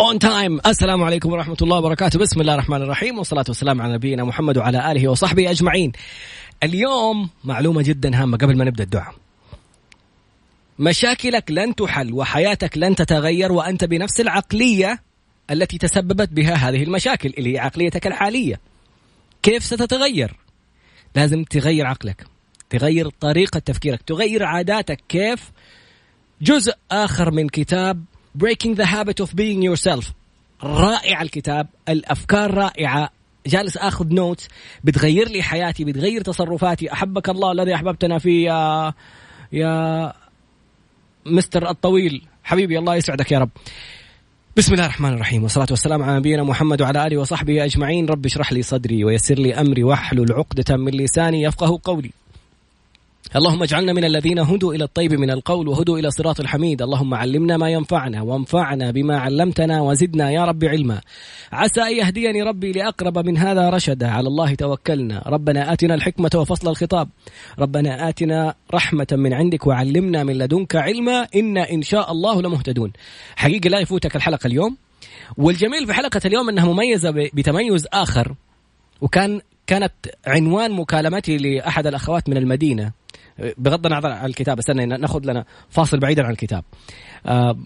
[0.00, 2.18] on time السلام عليكم ورحمة الله وبركاته.
[2.18, 5.92] بسم الله الرحمن الرحيم والصلاة والسلام على نبينا محمد وعلى آله وصحبه أجمعين.
[6.62, 9.14] اليوم معلومة جدا هامة قبل ما نبدأ الدعاء.
[10.78, 15.02] مشاكلك لن تحل وحياتك لن تتغير وأنت بنفس العقلية
[15.50, 18.60] التي تسببت بها هذه المشاكل اللي هي عقليتك الحالية.
[19.42, 20.36] كيف ستتغير؟
[21.14, 22.26] لازم تغير عقلك
[22.70, 25.00] تغير طريقة تفكيرك تغير عاداتك.
[25.08, 25.50] كيف؟
[26.42, 28.04] جزء آخر من كتاب
[28.36, 30.12] Breaking the Habit of Being Yourself.
[30.62, 31.66] رائع الكتاب.
[31.88, 33.10] الأفكار رائعة.
[33.46, 34.46] جالس آخذ نوت
[34.84, 36.92] بتغير لي حياتي بتغير تصرفاتي.
[36.92, 38.94] أحبك الله الذي أحببتنا فيه يا
[39.52, 40.12] يا
[41.26, 42.22] مستر الطويل.
[42.44, 43.50] حبيبي الله يسعدك يا رب.
[44.56, 45.42] بسم الله الرحمن الرحيم.
[45.42, 48.06] والصلاة والسلام على نبينا محمد وعلى آله وصحبه أجمعين.
[48.06, 52.10] رب اشرح لي صدري ويسر لي أمري واحلل عقدة من لساني يفقه قولي.
[53.36, 57.56] اللهم اجعلنا من الذين هدوا إلى الطيب من القول وهدوا إلى صراط الحميد، اللهم علمنا
[57.56, 61.00] ما ينفعنا وانفعنا بما علمتنا وزدنا يا رب علما.
[61.52, 66.68] عسى أن يهديني ربي لأقرب من هذا رشدا، على الله توكلنا، ربنا آتنا الحكمة وفصل
[66.68, 67.08] الخطاب،
[67.58, 71.26] ربنا آتنا رحمة من عندك وعلمنا من لدنك علما.
[71.36, 72.92] أنا إن شاء الله لمهتدون.
[73.36, 74.76] حقيقة لا يفوتك الحلقة اليوم.
[75.36, 78.34] والجميل في حلقة اليوم أنها مميزة بتميز آخر.
[79.00, 79.92] وكان كانت
[80.26, 82.97] عنوان مكالمتي لأحد الأخوات من المدينة.
[83.58, 86.64] بغض النظر عن الكتاب استنى ناخذ لنا فاصل بعيدا عن الكتاب.
[87.26, 87.58] آه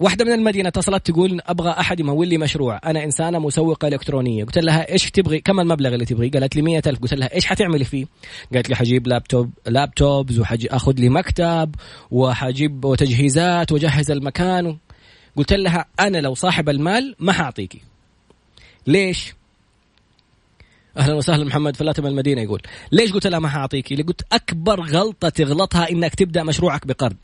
[0.00, 2.80] واحدة من المدينة اتصلت تقول أبغى أحد يمول لي مشروع.
[2.84, 4.44] أنا إنسانة مسوقة إلكترونية.
[4.44, 7.00] قلت لها إيش تبغي؟ كم المبلغ اللي تبغي؟ قالت لي مية ألف.
[7.00, 8.06] قلت لها إيش حتعملي فيه؟
[8.54, 11.74] قالت لي حجيب لابتوب لابتوبز وأخذ لي مكتب
[12.10, 14.76] وحجيب وتجهيزات وجهز المكان.
[15.36, 17.80] قلت لها أنا لو صاحب المال ما حأعطيكي.
[18.86, 19.34] ليش؟
[20.96, 25.28] أهلا وسهلا محمد فلاتة من المدينة يقول ليش قلت لها ما حاعطيكي قلت أكبر غلطة
[25.28, 27.16] تغلطها إنك تبدأ مشروعك بقرض.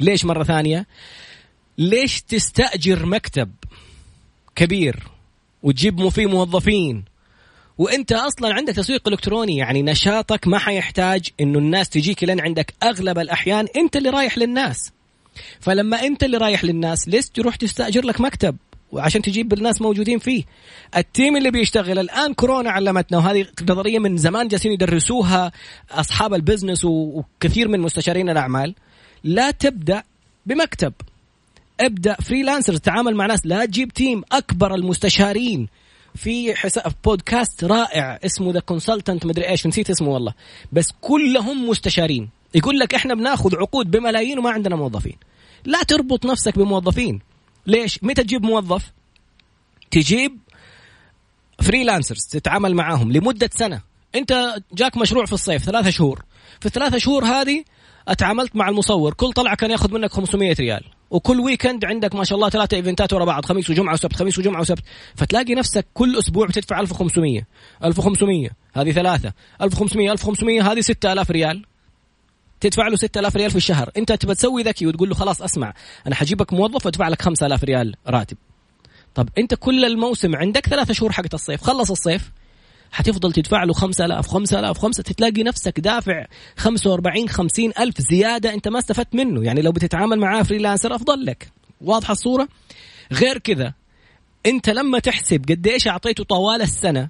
[0.00, 0.86] ليش مرة ثانية؟
[1.78, 3.50] ليش تستأجر مكتب
[4.56, 5.08] كبير
[5.62, 7.04] وتجيب فيه موظفين؟
[7.78, 13.18] وإنت أصلا عندك تسويق إلكتروني يعني نشاطك ما حيحتاج إنه الناس تجيك لين عندك أغلب
[13.18, 14.92] الأحيان أنت اللي رايح للناس.
[15.60, 18.56] فلما أنت اللي رايح للناس ليش تروح تستأجر لك مكتب؟
[18.92, 20.44] وعشان تجيب الناس موجودين فيه.
[20.96, 25.52] ال team اللي بيشتغل الآن كورونا علمتنا وهذه نظرية من زمان جالسين يدرسوها
[25.90, 28.74] أصحاب ال business وكثير من مستشارين الأعمال.
[29.24, 30.02] لا تبدأ
[30.46, 30.92] بمكتب.
[31.80, 33.46] ابدأ freelancer تعامل مع ناس.
[33.46, 35.68] لا تجيب team أكبر المستشارين.
[36.14, 40.34] في حساب بودكاست رائع اسمه The Consultant مدري إيش نسيت اسمه والله.
[40.72, 42.28] بس كلهم مستشارين.
[42.54, 45.16] يقول لك إحنا بناخذ عقود بملايين وما عندنا موظفين.
[45.64, 47.20] لا تربط نفسك بموظفين.
[47.66, 48.92] ليش؟ متى تجيب موظف؟
[49.90, 50.38] تجيب
[51.62, 53.80] freelancers تتعامل معاهم لمدة سنة.
[54.14, 56.24] انت جاك مشروع في الصيف ثلاثة شهور.
[56.60, 57.64] في الثلاثة شهور هذه
[58.08, 60.84] اتعاملت مع المصور كل طلعة كان ياخذ منك 500 ريال.
[61.10, 64.38] وكل weekend عندك ما شاء الله ثلاثة event ات ورا بعض خميس وجمعة وسبت خميس
[64.38, 64.82] وجمعة وسبت.
[65.14, 67.46] فتلاقي نفسك كل أسبوع بتدفع 1500
[67.84, 69.32] 1500 هذه ثلاثة.
[69.62, 71.64] 1500 1500 هذه 6000 ريال.
[72.60, 73.90] تدفع له 6000 ريال في الشهر.
[73.96, 75.74] انت تبى تسوي ذكي وتقول له خلاص اسمع
[76.06, 78.36] أنا حجيبك موظف وادفع لك 5000 ريال راتب.
[79.14, 82.30] طب انت كل الموسم عندك ثلاثة شهور حقت الصيف خلص الصيف
[82.92, 86.26] حتفضل تدفع له 5000 5000 5 تلاقي نفسك دافع
[86.56, 89.44] 45 50 ألف زيادة أنت ما استفدت منه.
[89.44, 91.52] يعني لو بتتعامل معاه فريلانسر أفضل لك.
[91.80, 92.48] واضحة الصورة؟
[93.12, 93.74] غير كذا
[94.46, 97.08] أنت لما تحسب قديش أعطيته طوال السنة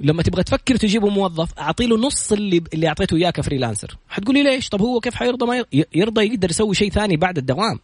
[0.00, 3.96] لما تبغى تفكر تجيبه موظف أعطي له نص اللي اللي أعطيته إياه كفريلانسر.
[4.08, 5.64] حتقولي ليش؟ طب هو كيف حيرضى ما
[5.94, 7.78] يرضى يقدر يسوي شيء ثاني بعد الدوام؟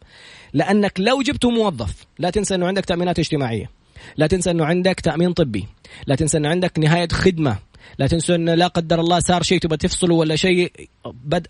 [0.53, 3.71] لأنك لو جبته موظف لا تنسى إنه عندك تأمينات اجتماعية
[4.17, 5.67] لا تنسى إنه عندك تأمين طبي
[6.07, 7.59] لا تنسى إنه عندك نهاية خدمة
[7.99, 10.73] لا تنسوا انه لا قدر الله صار شيء تبغى تفصله ولا شيء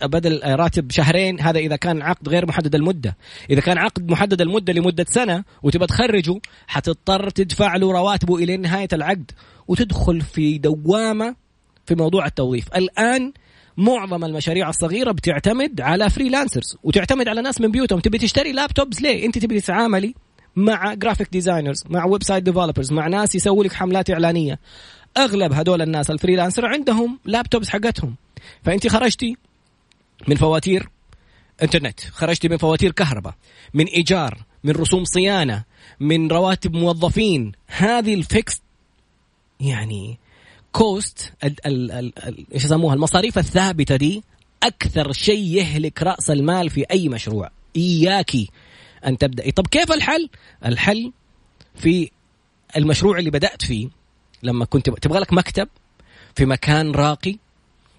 [0.03, 3.17] بدل راتب شهرين هذا إذا كان عقد غير محدد المدة.
[3.51, 8.89] إذا كان عقد محدد المدة لمدة سنة وتبغى تخرجه حتضطر تدفع له رواتبه إلى نهاية
[8.93, 9.31] العقد
[9.69, 11.37] وتدخل في دوامة
[11.87, 12.69] في موضوع التوظيف.
[12.77, 13.33] الآن
[13.77, 18.01] معظم المشاريع الصغيرة بتعتمد على freelancers وتعتمد على ناس من بيوتهم.
[18.01, 20.15] تبي تشتري laptops ليه؟ أنت تبي تتعاملي
[20.57, 24.59] مع graphic designers مع website developers مع ناس يسووا لك حملات إعلانية.
[25.17, 28.17] أغلب هدول الناس ال freelancer عندهم laptops حقتهم.
[28.65, 29.37] فانت خرجتي
[30.29, 30.89] من فواتير
[31.63, 33.35] انترنت خرجتي من فواتير كهرباء
[33.75, 35.65] من إيجار من رسوم صيانة
[36.01, 37.53] من رواتب موظفين.
[37.67, 38.63] هذه الفيكس
[39.61, 40.19] يعني
[40.73, 44.25] cost إيش يسموها؟ المصاريف الثابتة دي
[44.63, 47.51] أكثر شيء يهلك رأس المال في أي مشروع.
[47.77, 48.51] اياكي
[49.07, 49.51] أن تبدأي.
[49.51, 50.29] طب كيف الحل؟
[50.67, 51.13] الحل
[51.75, 52.11] في
[52.77, 53.89] المشروع اللي بدأت فيه
[54.43, 55.69] لما كنت تبغى لك مكتب
[56.35, 57.37] في مكان راقي؟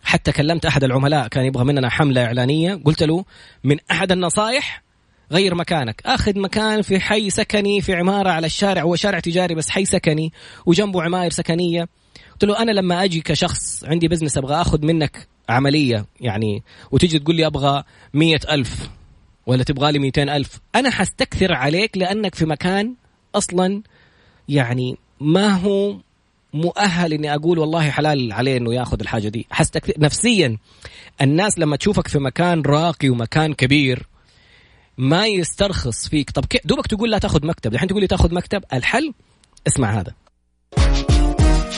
[0.04, 3.26] حتى كلمت أحد العملاء كان يبغى مننا حملة إعلانية قلت له
[3.64, 4.84] من أحد النصائح
[5.32, 6.02] غير مكانك.
[6.06, 10.34] آخذ مكان في حي سكني في عمارة على الشارع هو شارع تجاري بس حي سكني
[10.66, 11.88] وجنبه عماير سكنية.
[12.32, 17.36] قلت له أنا لما أجي كشخص عندي بزنس أبغى آخذ منك عملية يعني وتيجي تقول
[17.36, 18.90] لي أبغى مية ألف
[19.46, 20.60] ولا تبغى لي ميتين ألف.
[20.76, 22.96] أنا حستكثر عليك لأنك في مكان
[23.36, 23.82] أصلا
[24.50, 25.98] يعني ما هو
[26.54, 29.48] مؤهل إني أقول والله حلال عليه إنه ياخذ الحاجة دي.
[29.52, 30.58] حستكثر نفسيا
[31.22, 34.08] الناس لما تشوفك في مكان راقي ومكان كبير
[34.98, 36.32] ما يسترخص فيك.
[36.32, 37.74] طب دوبك تقول لا تاخذ مكتب.
[37.74, 39.14] الحين تقول لي تاخذ مكتب؟ الحل
[39.68, 40.14] اسمع هذا.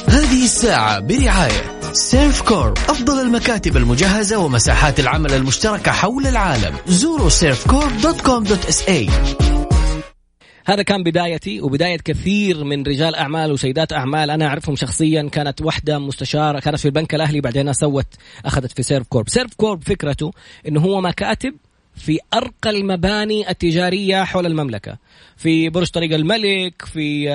[0.08, 6.76] هذه الساعة برعاية Servcorp أفضل المكاتب المجهزة ومساحات العمل المشتركة حول العالم.
[6.88, 9.10] زوروا Servcorp dot com dot SA.
[10.68, 14.30] هذا كان بدايتي وبداية كثير من رجال أعمال وسيدات أعمال.
[14.30, 18.08] أنا أعرفهم شخصيا كانت واحدة مستشارة كانت في البنك الأهلي بعدين سوت
[18.46, 20.32] أخذت في Servcorp Servcorp فكرته
[20.68, 21.56] أنه هو مكاتب
[21.96, 24.98] في أرقى المباني التجارية حول المملكة.
[25.38, 27.28] في برج طريق الملك في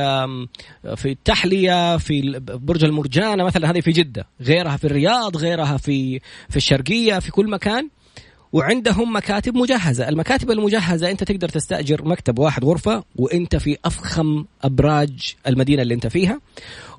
[0.96, 4.26] في التحلية في برج المرجانة مثلا هذه في جدة.
[4.42, 7.88] غيرها في الرياض غيرها في في الشرقية في كل مكان.
[8.52, 15.34] وعندهم مكاتب مجهزة، المكاتب المجهزة أنت تقدر تستأجر مكتب واحد غرفة وأنت في أفخم أبراج
[15.46, 16.40] المدينة اللي أنت فيها.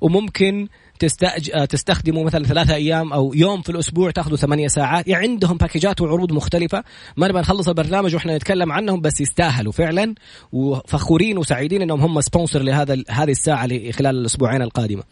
[0.00, 0.68] وممكن
[0.98, 1.50] تستأج...
[1.54, 5.08] آه، تستخدمه مثلا ثلاثة أيام أو يوم في الأسبوع تاخذوا ثمانية ساعات.
[5.08, 6.84] يعني عندهم باكجات وعروض مختلفة.
[7.16, 10.14] ما نبغى نخلص البرنامج وإحنا نتكلم عنهم بس يستاهلوا فعلا.
[10.52, 15.02] وفخورين وسعيدين إنهم هم سبونسر لهذا هذه الساعة خلال الأسبوعين القادمة.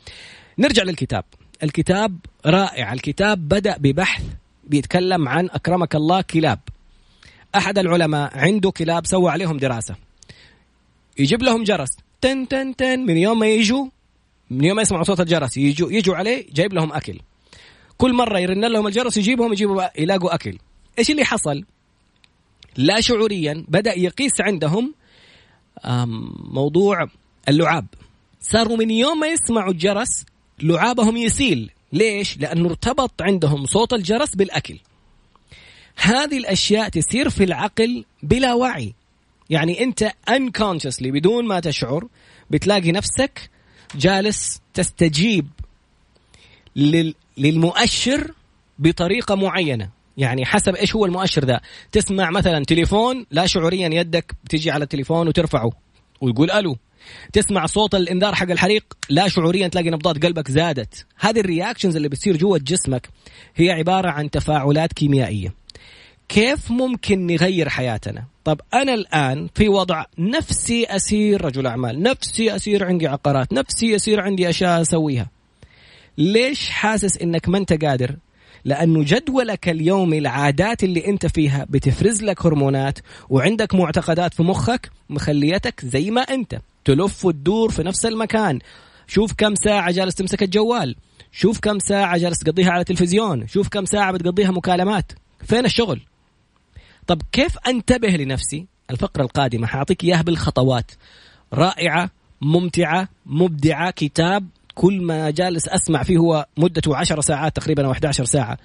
[0.59, 1.25] نرجع للكتاب.
[1.63, 2.93] الكتاب رائع.
[2.93, 4.23] الكتاب بدأ ببحث
[4.71, 6.61] بيتكلم عن أكرمك الله كلاب.
[7.55, 9.97] أحد العلماء عنده كلاب سوى عليهم دراسة.
[11.19, 11.89] يجيب لهم جرس.
[12.21, 13.87] تن تن تن من يوم ما يجوا
[14.51, 17.21] من يوم ما يسمعوا صوت الجرس يجوا يجوا عليه جايب لهم أكل.
[17.99, 20.59] كل مرة يرن لهم الجرس يجيبهم يجيبوا يلاقوا أكل.
[20.99, 21.65] إيش اللي حصل؟
[22.77, 24.95] لا شعوريا بدأ يقيس عندهم
[26.53, 27.09] موضوع
[27.49, 27.87] اللعاب.
[28.41, 30.25] صاروا من يوم ما يسمعوا الجرس
[30.63, 31.71] لعابهم يسيل.
[31.93, 34.79] ليش؟ لأنه ارتبط عندهم صوت الجرس بالأكل.
[35.97, 38.95] هذه الأشياء تصير في العقل بلا وعي.
[39.51, 42.09] يعني أنت unconsciously بدون ما تشعر
[42.51, 43.51] بتلاقي نفسك
[43.95, 45.47] جالس تستجيب
[47.39, 48.35] للمؤشر
[48.79, 49.91] بطريقة معينة.
[50.17, 51.61] يعني حسب إيش هو المؤشر ذا.
[51.93, 55.71] تسمع مثلا تليفون لا شعوريا يدك بتيجي على التليفون وترفعه
[56.21, 56.77] ويقول ألو.
[57.33, 61.07] تسمع صوت الإنذار حق الحريق لا شعوريا تلاقي نبضات قلبك زادت.
[61.19, 63.09] هذه ال reactions اللي بتصير جوة جسمك
[63.57, 65.55] هي عبارة عن تفاعلات كيميائية.
[66.29, 72.85] كيف ممكن نغير حياتنا؟ طب أنا الآن في وضع نفسي أسير رجل أعمال نفسي أسير
[72.85, 75.31] عندي عقارات نفسي يصير عندي أشياء أسويها.
[76.19, 78.17] ليش حاسس إنك ما أنت قادر؟
[78.65, 82.99] لأنه جدولك اليومي العادات اللي أنت فيها بتفرز لك هرمونات
[83.29, 86.61] وعندك معتقدات في مخك مخليتك زي ما أنت.
[86.85, 88.59] تلف وتدور في نفس المكان.
[89.07, 90.97] شوف كم ساعة جالس تمسك الجوال.
[91.33, 93.47] شوف كم ساعة جالس تقضيها على التلفزيون.
[93.47, 95.13] شوف كم ساعة بتقضيها مكالمات.
[95.45, 96.01] فين الشغل؟
[97.07, 100.91] طب كيف أنتبه لنفسي؟ الفقرة القادمة حأعطيك إياها بالخطوات.
[101.53, 102.11] رائعة
[102.41, 104.49] ممتعة مبدعة كتاب.
[104.75, 108.59] كل ما جالس أسمع فيه هو مدته 10 ساعات تقريبا أو 11 ساعة.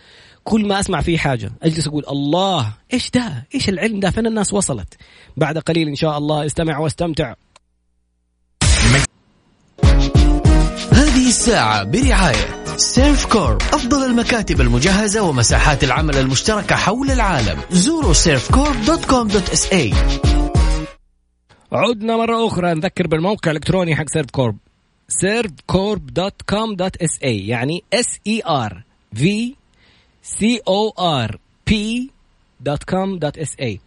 [0.43, 4.53] كل ما أسمع فيه حاجة أجلس أقول الله إيش ده؟ إيش العلم ده؟ فين الناس
[4.53, 4.93] وصلت؟
[5.37, 7.33] بعد قليل إن شاء الله استمع واستمتع.
[11.35, 13.61] هذه الساعة برعاية Servcorp.
[13.61, 17.61] أفضل المكاتب المجهزة ومساحات العمل المشتركة حول العالم.
[17.71, 18.13] زوروا
[18.53, 19.93] Corp dot com dot SA.
[21.71, 24.57] عدنا مرة أخرى نذكر بالموقع الإلكتروني حق Servcorp
[25.07, 27.47] Servcorp dot com dot SA.
[27.47, 29.55] يعني S E R V
[30.23, 32.11] C O R P
[32.59, 33.79] dot com dot SA.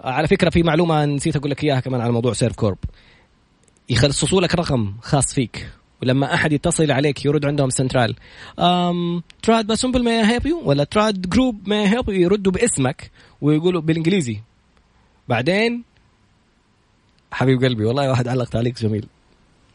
[0.00, 2.78] على فكرة في معلومة نسيت أقول لك إياها كمان على موضوع Servcorp
[3.88, 5.79] يخصصوا لك رقم خاص فيك.
[6.02, 8.16] ولما أحد يتصل عليك يرد عندهم سنترال.
[9.42, 13.10] تراد باسمبل may I help you ولا تراد group may I help you يردوا باسمك
[13.40, 14.40] ويقولوا بالإنجليزي.
[15.28, 15.84] بعدين
[17.32, 19.06] حبيب قلبي والله واحد علق تعليق جميل.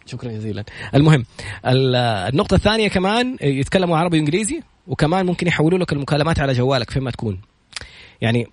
[0.05, 0.63] شكرا جزيلا.
[0.95, 1.25] المهم
[1.65, 7.11] النقطة الثانية كمان يتكلموا عربي وإنجليزي وكمان ممكن يحولوا لك المكالمات على جوالك فين ما
[7.11, 7.41] تكون.
[8.21, 8.47] يعني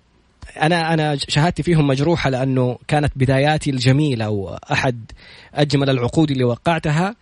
[0.61, 5.11] أنا أنا شهادتي فيهم مجروحة لأنه كانت بداياتي الجميلة وأحد
[5.53, 7.15] أجمل العقود اللي وقعتها.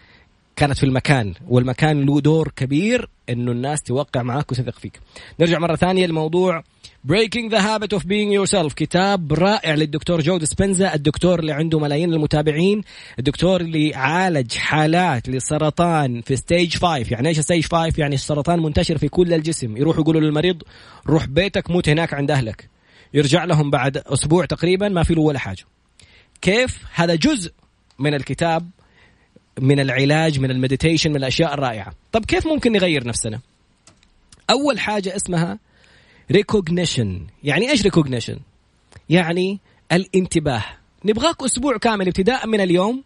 [0.61, 4.99] كانت في المكان والمكان له دور كبير إنه الناس توقع معك وتثق فيك.
[5.39, 6.63] نرجع مرة ثانية لموضوع
[7.07, 12.13] Breaking the Habit of Being Yourself كتاب رائع للدكتور جو ديسبنزا الدكتور اللي عنده ملايين
[12.13, 12.81] المتابعين
[13.19, 18.97] الدكتور اللي عالج حالات للسرطان في stage 5 يعني إيش stage 5 يعني السرطان منتشر
[18.97, 19.77] في كل الجسم.
[19.77, 20.63] يروح يقولوا للمريض
[21.07, 22.69] روح بيتك موت هناك عند أهلك.
[23.13, 25.63] يرجع لهم بعد أسبوع تقريبا ما في له ولا حاجة.
[26.41, 27.51] كيف؟ هذا جزء
[27.99, 28.69] من الكتاب
[29.59, 31.93] من العلاج من ال meditation من الأشياء الرائعة.
[32.11, 33.39] طب كيف ممكن نغير نفسنا؟
[34.49, 35.59] أول حاجة اسمها
[36.31, 38.39] recognition يعني إيش recognition
[39.09, 39.59] يعني
[39.91, 40.63] الانتباه.
[41.05, 43.03] نبغاك أسبوع كامل ابتداء من اليوم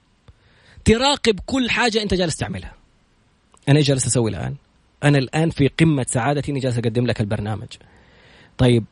[0.85, 2.73] تراقب كل حاجة أنت جالس تعملها.
[3.69, 4.55] أنا إيش جالس أسوي الآن؟
[5.03, 7.67] أنا الآن في قمة سعادتي إني جالس أقدم لك البرنامج.
[8.57, 8.85] طيب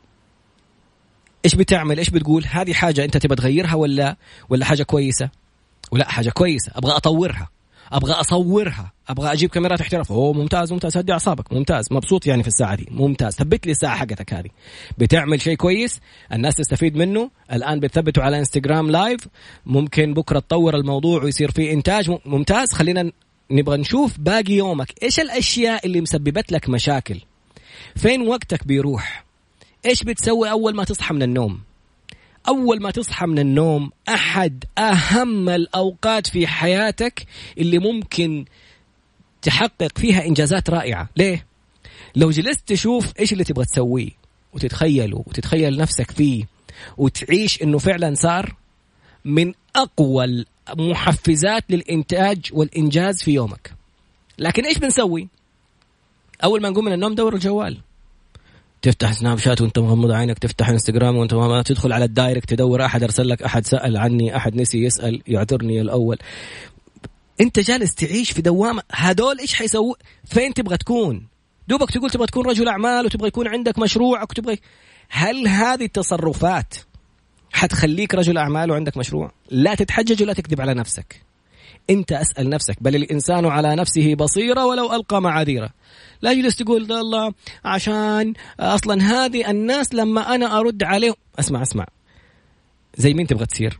[1.44, 4.16] إيش بتعمل؟ إيش بتقول؟ هذه حاجة أنت تبغى تغيرها ولا؟
[4.48, 5.30] ولا حاجة كويسة؟
[5.92, 6.72] ولا حاجة كويسة.
[6.74, 7.48] أبغى أطورها.
[7.92, 8.92] أبغى أصورها.
[9.08, 10.12] أبغى أجيب كاميرات احتراف.
[10.12, 10.96] أوه ممتاز ممتاز.
[10.96, 11.52] هدي أعصابك.
[11.52, 11.86] ممتاز.
[11.90, 12.88] مبسوط يعني في الساعة دي.
[12.90, 13.32] ممتاز.
[13.34, 14.48] ثبت لي الساعة حقتك هذه.
[14.98, 16.00] بتعمل شيء كويس؟
[16.32, 17.30] الناس تستفيد منه.
[17.52, 19.20] الآن بتثبته على إنستغرام لايف
[19.66, 22.10] ممكن بكرة تطور الموضوع ويصير فيه إنتاج.
[22.26, 22.72] ممتاز.
[22.72, 23.12] خلينا
[23.50, 24.92] نبغى نشوف باقي يومك.
[25.02, 27.20] إيش الأشياء اللي مسببت لك مشاكل؟
[27.96, 29.24] فين وقتك بيروح؟
[29.86, 31.60] إيش بتسوي أول ما تصحى من النوم؟
[32.48, 37.26] أول ما تصحى من النوم أحد أهم الأوقات في حياتك
[37.58, 38.44] اللي ممكن
[39.42, 41.08] تحقق فيها إنجازات رائعة.
[41.16, 41.46] ليه؟
[42.16, 44.10] لو جلست تشوف إيش اللي تبغى تسويه
[44.52, 46.44] وتتخيله وتتخيل نفسك فيه
[46.96, 48.54] وتعيش إنه فعلا صار
[49.24, 53.74] من أقوى المحفزات للإنتاج والإنجاز في يومك.
[54.38, 55.28] لكن إيش بنسوي؟
[56.44, 57.80] أول ما نقوم من النوم دور الجوال.
[58.84, 63.02] تفتح Snapchat وانت مغمض عينك تفتح انستغرام وانت ما تدخل على ال direct تدور أحد
[63.02, 66.18] أرسل لك أحد سأل عني أحد نسي يسأل يعذرني الأول.
[67.40, 71.28] أنت جالس تعيش في دوامة هدول إيش حيسووا؟ فين تبغى تكون؟
[71.68, 74.58] دوبك تقول تبغى تكون رجل أعمال وتبغى يكون عندك مشروعك وتبغى
[75.08, 76.74] هل هذه التصرفات
[77.52, 81.22] حتخليك رجل أعمال وعندك مشروع؟ لا تتحجج ولا تكذب على نفسك.
[81.90, 85.70] انت اسال نفسك بل الإنسان على نفسه بصيرة ولو ألقى معاذيره.
[86.22, 91.14] لا يجلس تقول الله عشان أصلا هذه الناس لما أنا أرد عليهم.
[91.38, 91.86] اسمع اسمع.
[92.96, 93.78] زي مين تبغى تصير؟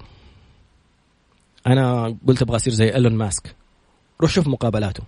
[1.66, 3.54] أنا قلت أبغى أصير زي إيلون ماسك.
[4.20, 5.02] روح شوف مقابلاته.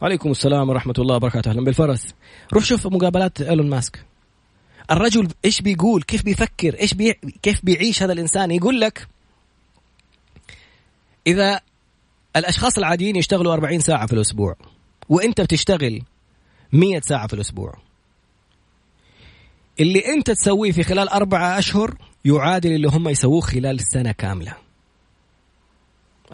[0.00, 1.50] وعليكم السلام ورحمة الله وبركاته.
[1.50, 2.14] أهلا بالفرس.
[2.52, 4.04] روح شوف مقابلات إيلون ماسك.
[4.90, 7.12] الرجل إيش بيقول؟ كيف بيفكر؟ إيش بي...
[7.42, 9.08] كيف بيعيش هذا الإنسان؟ يقول لك
[11.26, 11.60] إذا
[12.36, 14.56] الأشخاص العاديين يشتغلوا 40 ساعة في الأسبوع
[15.08, 16.02] وأنت بتشتغل
[16.72, 17.74] 100 ساعة في الأسبوع.
[19.80, 24.54] اللي أنت تسويه في خلال أربعة أشهر يعادل اللي هم يسووه خلال سنة كاملة.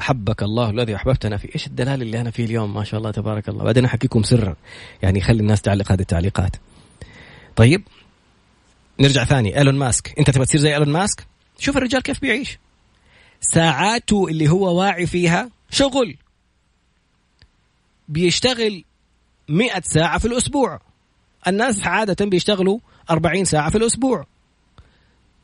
[0.00, 1.48] أحبك الله الذي أحببتنا فيه.
[1.54, 3.64] إيش الدلال اللي أنا فيه اليوم؟ ما شاء الله تبارك الله.
[3.64, 4.56] بعدين أحكيكم سرا.
[5.02, 6.56] يعني خلي الناس تعلق هذه التعليقات.
[7.56, 7.82] طيب
[9.00, 9.58] نرجع ثاني.
[9.58, 10.18] إيلون ماسك.
[10.18, 11.26] أنت تبغى تصير زي إيلون ماسك؟
[11.58, 12.58] شوف الرجال كيف بيعيش.
[13.40, 16.16] ساعاته اللي هو واعي فيها شغل.
[18.08, 18.84] بيشتغل
[19.48, 20.80] مئة ساعة في الأسبوع.
[21.46, 22.78] الناس عادة بيشتغلوا
[23.10, 24.26] أربعين ساعة في الأسبوع.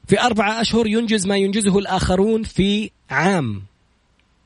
[0.09, 3.63] في أربعة أشهر ينجز ما ينجزه الآخرون في عام.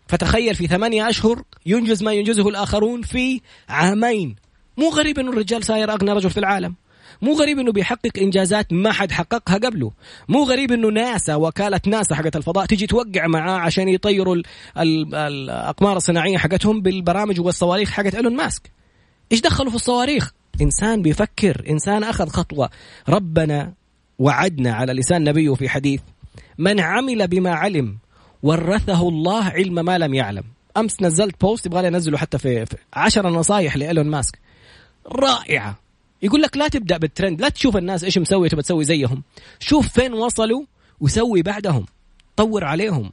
[0.08, 4.36] فتخيل في ثمانية أشهر ينجز ما ينجزه الآخرون في عامين.
[4.76, 6.74] مو غريب أن الرجال صاير أغنى رجل في العالم.
[7.22, 9.92] مو غريب إنه بيحقق إنجازات ما حد حققها قبله.
[10.28, 14.36] مو غريب إنه ناسا وكالة ناسا حقت الفضاء تجي توقع معاه عشان يطيروا
[14.76, 18.70] الأقمار الصناعية حقتهم بالبرامج والصواريخ حقت إيلون ماسك.
[19.32, 22.70] إيش دخلوا في الصواريخ؟ إنسان بيفكر إنسان أخذ خطوة.
[23.08, 23.72] ربنا
[24.18, 26.00] وعدنا على لسان نبيه في حديث
[26.58, 27.98] من عمل بما علم
[28.42, 30.44] ورثه الله علم ما لم يعلم.
[30.76, 34.38] أمس نزلت بوست يبغى لي أنزله حتى في, في عشر نصائح لإيلون ماسك.
[35.06, 35.78] رائعة.
[36.22, 39.22] يقول لك لا تبدأ بالترند لا تشوف الناس إيش مسوي تبى تسوي زيهم.
[39.60, 40.62] شوف فين وصلوا
[41.00, 41.86] وسوي بعدهم.
[42.36, 43.12] طور عليهم.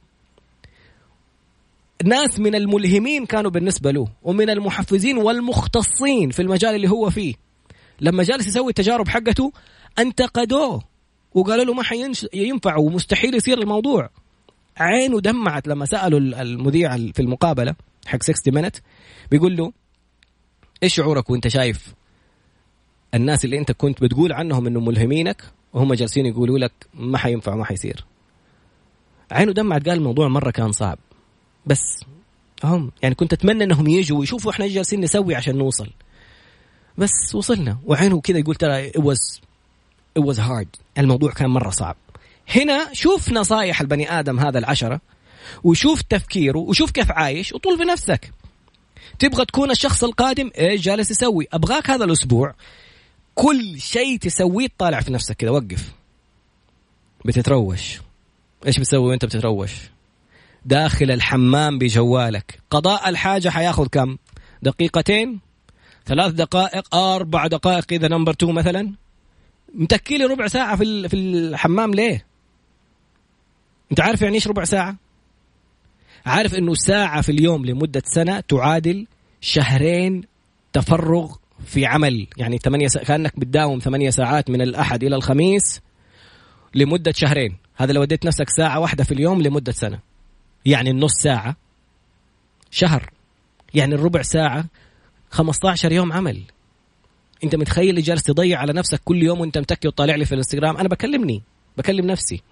[2.04, 7.34] ناس من الملهمين كانوا بالنسبة له ومن المحفزين والمختصين في المجال اللي هو فيه.
[8.00, 9.52] لما جالس يسوي التجارب حقته
[9.98, 10.82] انتقدوه.
[11.34, 14.10] وقالوا له ما حينفع ومستحيل يصير الموضوع.
[14.76, 17.74] عينه دمعت لما سألوا المذيع في المقابلة
[18.06, 18.76] حق 60 مينت
[19.30, 19.72] بيقول له
[20.82, 21.94] إيش شعورك وأنت شايف؟
[23.16, 25.42] الناس اللي انت كنت بتقول عنهم انهم ملهمينك
[25.72, 28.04] وهم جالسين يقولوا لك ما حينفع ما حيصير.
[29.30, 30.98] عينه دمعت قال الموضوع مرة كان صعب.
[31.66, 32.00] بس
[32.64, 35.90] هم يعني كنت أتمنى إنهم يجوا ويشوفوا إحنا جالسين نسوي عشان نوصل.
[36.98, 37.78] بس وصلنا.
[37.84, 39.40] وعينه كذا يقول ترى it was
[40.18, 40.80] it was hard.
[40.98, 41.96] الموضوع كان مرة صعب.
[42.56, 45.00] هنا شوف نصايح البني آدم هذا العشرة
[45.64, 48.32] وشوف تفكيره وشوف كيف عايش وطول بنفسك.
[49.18, 52.54] تبغى تكون الشخص القادم إيش جالس يسوي؟ أبغاك هذا الأسبوع
[53.36, 55.92] كل شيء تسويه طالع في نفسك كذا وقف.
[57.24, 58.00] بتتروش.
[58.66, 59.72] إيش بتسوي وأنت بتتروش؟
[60.64, 62.60] داخل الحمام بجوالك.
[62.70, 64.16] قضاء الحاجة حياخذ كم؟
[64.62, 65.40] دقيقتين؟
[66.06, 68.92] ثلاث دقائق؟ أربع دقائق؟ إذا number two مثلا.
[69.74, 72.26] متكي لي ربع ساعة في في الحمام ليه؟
[73.90, 74.96] أنت عارف يعني إيش ربع ساعة؟
[76.26, 79.06] عارف إنه ساعة في اليوم لمدة سنة تعادل
[79.40, 80.24] شهرين
[80.72, 83.04] تفرغ في عمل يعني ثمانية سا...
[83.04, 85.80] كأنك بتداوم ثمانية ساعات من الأحد إلى الخميس
[86.74, 87.56] لمدة شهرين.
[87.76, 89.98] هذا لو اديت نفسك ساعة واحدة في اليوم لمدة سنة.
[90.66, 91.56] يعني النص ساعة.
[92.70, 93.10] شهر.
[93.74, 94.64] يعني الربع ساعة.
[95.30, 96.42] 15 يوم عمل.
[97.44, 100.76] أنت متخيل اللي جالس تضيع على نفسك كل يوم وأنت متكي وطالع لي في الانستغرام؟
[100.76, 101.42] أنا بكلمني.
[101.76, 102.42] بكلم نفسي.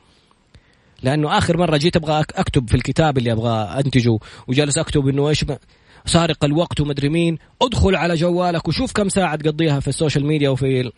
[1.02, 4.18] لأنه آخر مرة جيت أبغى أكتب في الكتاب اللي أبغى أنتجه.
[4.48, 5.44] وجالس أكتب إنه إيش
[6.06, 7.38] سارق الوقت ومدري مين.
[7.62, 10.92] ادخل على جوالك وشوف كم ساعة تقضيها في ال social media وفي ال...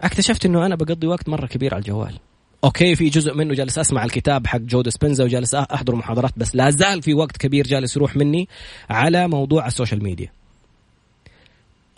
[0.00, 2.18] اكتشفت إنه أنا بقضي وقت مرة كبير على الجوال.
[2.64, 6.70] okay في جزء منه جالس أسمع الكتاب حق Joe Dispenza وجالس أحضر محاضرات بس لا
[6.70, 8.48] زال في وقت كبير جالس يروح مني
[8.90, 10.32] على موضوع ال social media.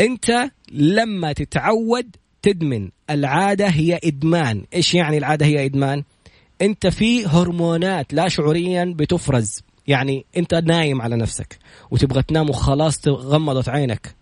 [0.01, 2.91] أنت لما تتعود تدمن.
[3.11, 4.65] العادة هي إدمان.
[4.75, 6.05] إيش يعني العادة هي إدمان؟
[6.63, 9.63] أنت في هرمونات لا شعوريا بتفرز.
[9.89, 11.59] يعني انت نايم على نفسك
[11.91, 14.15] وتبغى تنام وخلاص غمضت عينك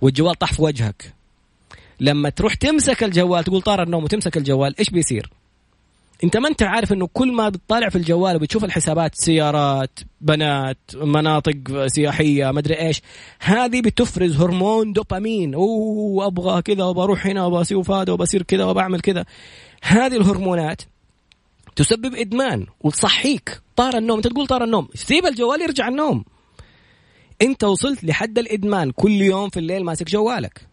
[0.00, 1.14] والجوال طاح في وجهك.
[2.00, 5.30] لما تروح تمسك الجوال تقول طار النوم وتمسك الجوال إيش بيصير؟
[6.24, 11.86] أنت ما أنت عارف إنه كل ما بتطالع في الجوال وبتشوف الحسابات سيارات بنات مناطق
[11.86, 13.02] سياحية ما أدري إيش
[13.40, 15.54] هذه بتفرز هرمون دوبامين.
[15.54, 19.24] أوه أبغى كذا وبروح هنا وبسوي هذا وبصير كذا وبعمل كذا.
[19.82, 20.82] هذه الهرمونات
[21.76, 23.60] تسبب إدمان وتصحيك.
[23.78, 24.16] طار النوم.
[24.16, 24.88] انت تقول طار النوم.
[24.94, 26.24] سيب الجوال يرجع النوم.
[27.42, 28.90] انت وصلت لحد الادمان.
[28.90, 30.68] كل يوم في الليل ماسك جوالك.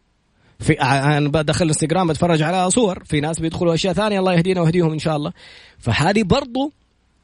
[0.60, 3.04] في أنا بدخل انستغرام بتفرج على صور.
[3.04, 4.20] في ناس بيدخلوا أشياء ثانية.
[4.20, 5.34] الله يهدينا ويهديهم إن شاء الله.
[5.80, 6.72] فهذه برضو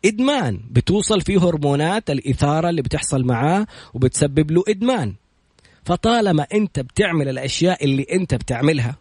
[0.06, 0.60] إدمان.
[0.72, 5.14] بتوصل فيه هرمونات الإثارة اللي بتحصل معاه وبتسبب له إدمان.
[5.86, 8.96] فطالما انت بتعمل الأشياء اللي انت بتعملها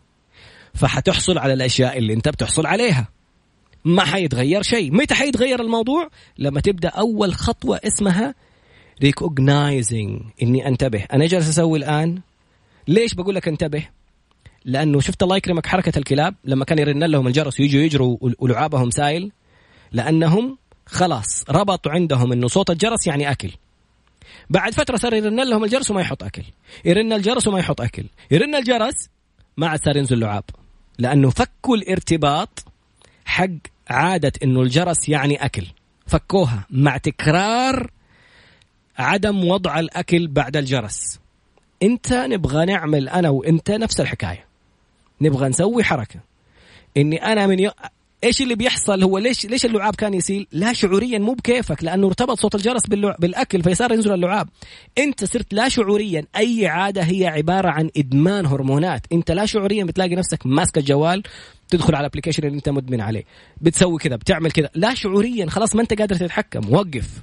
[0.74, 3.08] فحتحصل على الأشياء اللي انت بتحصل عليها.
[3.84, 4.92] ما حيتغير شيء.
[4.92, 6.08] متى حيتغير الموضوع؟
[6.38, 8.34] لما تبدأ أول خطوة اسمها
[9.02, 11.04] recognizing إني أنتبه.
[11.12, 12.20] أنا جالس أسوي الآن؟
[12.88, 13.88] ليش بقول لك أنتبه؟
[14.64, 16.34] لأنه شفت الله يكرمك حركة الكلاب.
[16.44, 19.32] لما كان يرن لهم الجرس ويجوا يجروا ولعابهم سايل.
[19.92, 23.50] لأنهم خلاص ربطوا عندهم إنه صوت الجرس يعني أكل.
[24.50, 26.42] بعد فترة صار يرن لهم الجرس وما يحط أكل.
[26.84, 28.04] يرن الجرس وما يحط أكل.
[28.30, 28.94] يرن الجرس
[29.56, 30.44] ما عاد صار ينزل لعاب.
[30.98, 32.64] لأنه فكوا الارتباط
[33.24, 33.46] حق
[33.90, 35.66] عاده إنه الجرس يعني أكل.
[36.06, 37.90] فكوها مع تكرار
[38.98, 41.20] عدم وضع الأكل بعد الجرس.
[41.82, 44.44] إنت نبغى نعمل أنا وإنت نفس الحكاية.
[45.20, 46.20] نبغى نسوي حركة.
[46.96, 47.70] إني أنا من يو...
[48.24, 52.40] إيش اللي بيحصل؟ هو ليش ليش اللعاب كان يسيل؟ لا شعوريا مو بكيفك لأنه ارتبط
[52.40, 52.86] صوت الجرس.
[53.18, 54.48] بالأكل فصار ينزل اللعاب.
[54.98, 56.26] أنت صرت لا شعوريا.
[56.36, 59.06] أي عادة هي عبارة عن إدمان هرمونات.
[59.12, 61.22] أنت لا شعوريا بتلاقي نفسك ماسك الجوال
[61.68, 63.24] تدخل على ال application اللي أنت مدمن عليه.
[63.60, 64.70] بتسوي كذا بتعمل كذا.
[64.74, 65.46] لا شعوريا.
[65.50, 66.74] خلاص ما أنت قادر تتحكم.
[66.74, 67.22] وقف.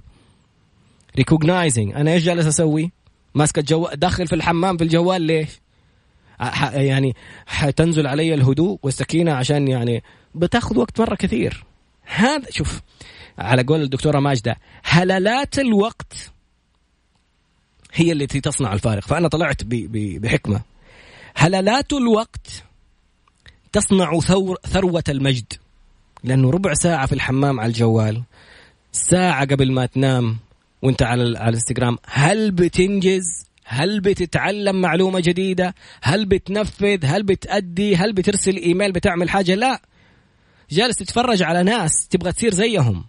[1.18, 2.92] recognizing أنا إيش جالس أسوي؟
[3.36, 5.50] ماسك الجوال داخل في الحمام في الجوال ليش؟
[6.74, 10.04] يعني حتنزل علي الهدوء والسكينة عشان يعني
[10.38, 11.64] بتاخذ وقت مرة كثير.
[12.04, 12.82] هذا شوف
[13.38, 16.32] على قول الدكتورة ماجدة هللات الوقت
[17.94, 19.04] هي التي تصنع الفارق.
[19.04, 20.62] فأنا طلعت بحكمة.
[21.36, 22.64] هللات الوقت
[23.72, 25.54] تصنع ثور ثروة المجد.
[26.24, 28.24] لأنه ربع ساعة في الحمام على الجوال
[28.92, 30.38] ساعة قبل ما تنام
[30.82, 31.98] وأنت على على الانستغرام.
[32.06, 39.56] هل بتنجز؟ هل بتتعلم معلومة جديدة؟ هل بتنفذ؟ هل بتأدي؟ هل بترسل إيميل بتعمل حاجة؟
[39.56, 39.82] لا.
[40.72, 43.06] جالس تتفرج على ناس تبغى تصير زيهم.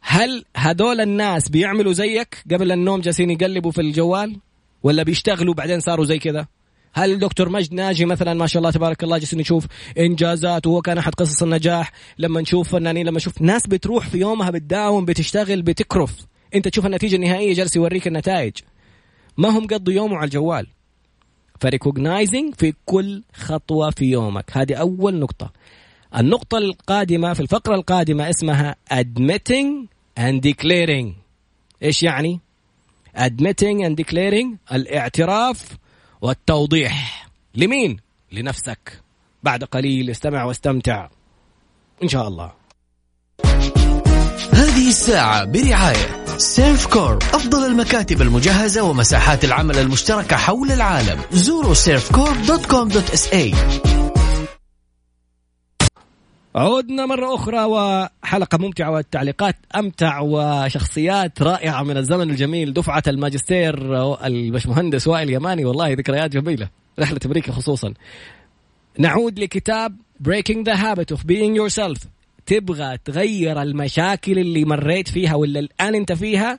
[0.00, 4.36] هل هذول الناس بيعملوا زيك قبل النوم جالسين يقلبوا في الجوال؟
[4.82, 6.46] ولا بيشتغلوا بعدين صاروا زي كذا؟
[6.92, 9.66] هل الدكتور مجد ناجي مثلا ما شاء الله تبارك الله جالسين نشوف
[9.98, 14.50] إنجازات وهو كان أحد قصص النجاح لما نشوف فنانين لما نشوف ناس بتروح في يومها
[14.50, 16.16] بتداوم بتشتغل بتكرف.
[16.54, 18.52] أنت تشوف النتيجة النهائية جالس يوريك النتائج.
[19.36, 20.66] ما هم قضوا يومه على الجوال.
[21.60, 24.50] فريكوجنايزنج في كل خطوة في يومك.
[24.52, 25.52] هذه أول نقطة.
[26.16, 29.86] النقطة القادمة في الفقرة القادمة اسمها admitting
[30.20, 31.06] and declaring.
[31.82, 32.40] إيش يعني؟
[33.16, 35.64] admitting and declaring الاعتراف
[36.20, 37.28] والتوضيح.
[37.54, 37.96] لمين؟
[38.32, 39.00] لنفسك.
[39.42, 41.08] بعد قليل استمع واستمتع.
[42.02, 42.52] إن شاء الله.
[44.52, 51.20] هذه الساعة برعاية Servcorp أفضل المكاتب المجهزة ومساحات العمل المشتركة حول العالم.
[51.32, 53.99] زوروا servcorp.com.sa
[56.54, 65.08] عودنا مرة أخرى وحلقة ممتعة والتعليقات أمتع وشخصيات رائعة من الزمن الجميل دفعة الماجستير البشمهندس
[65.08, 65.64] وائل يماني.
[65.64, 67.94] والله ذكريات جميلة رحلة أمريكا خصوصا.
[68.98, 69.96] نعود لكتاب
[70.28, 72.06] Breaking the Habit of Being Yourself.
[72.46, 76.58] تبغى تغير المشاكل اللي مريت فيها ولا الآن أنت فيها؟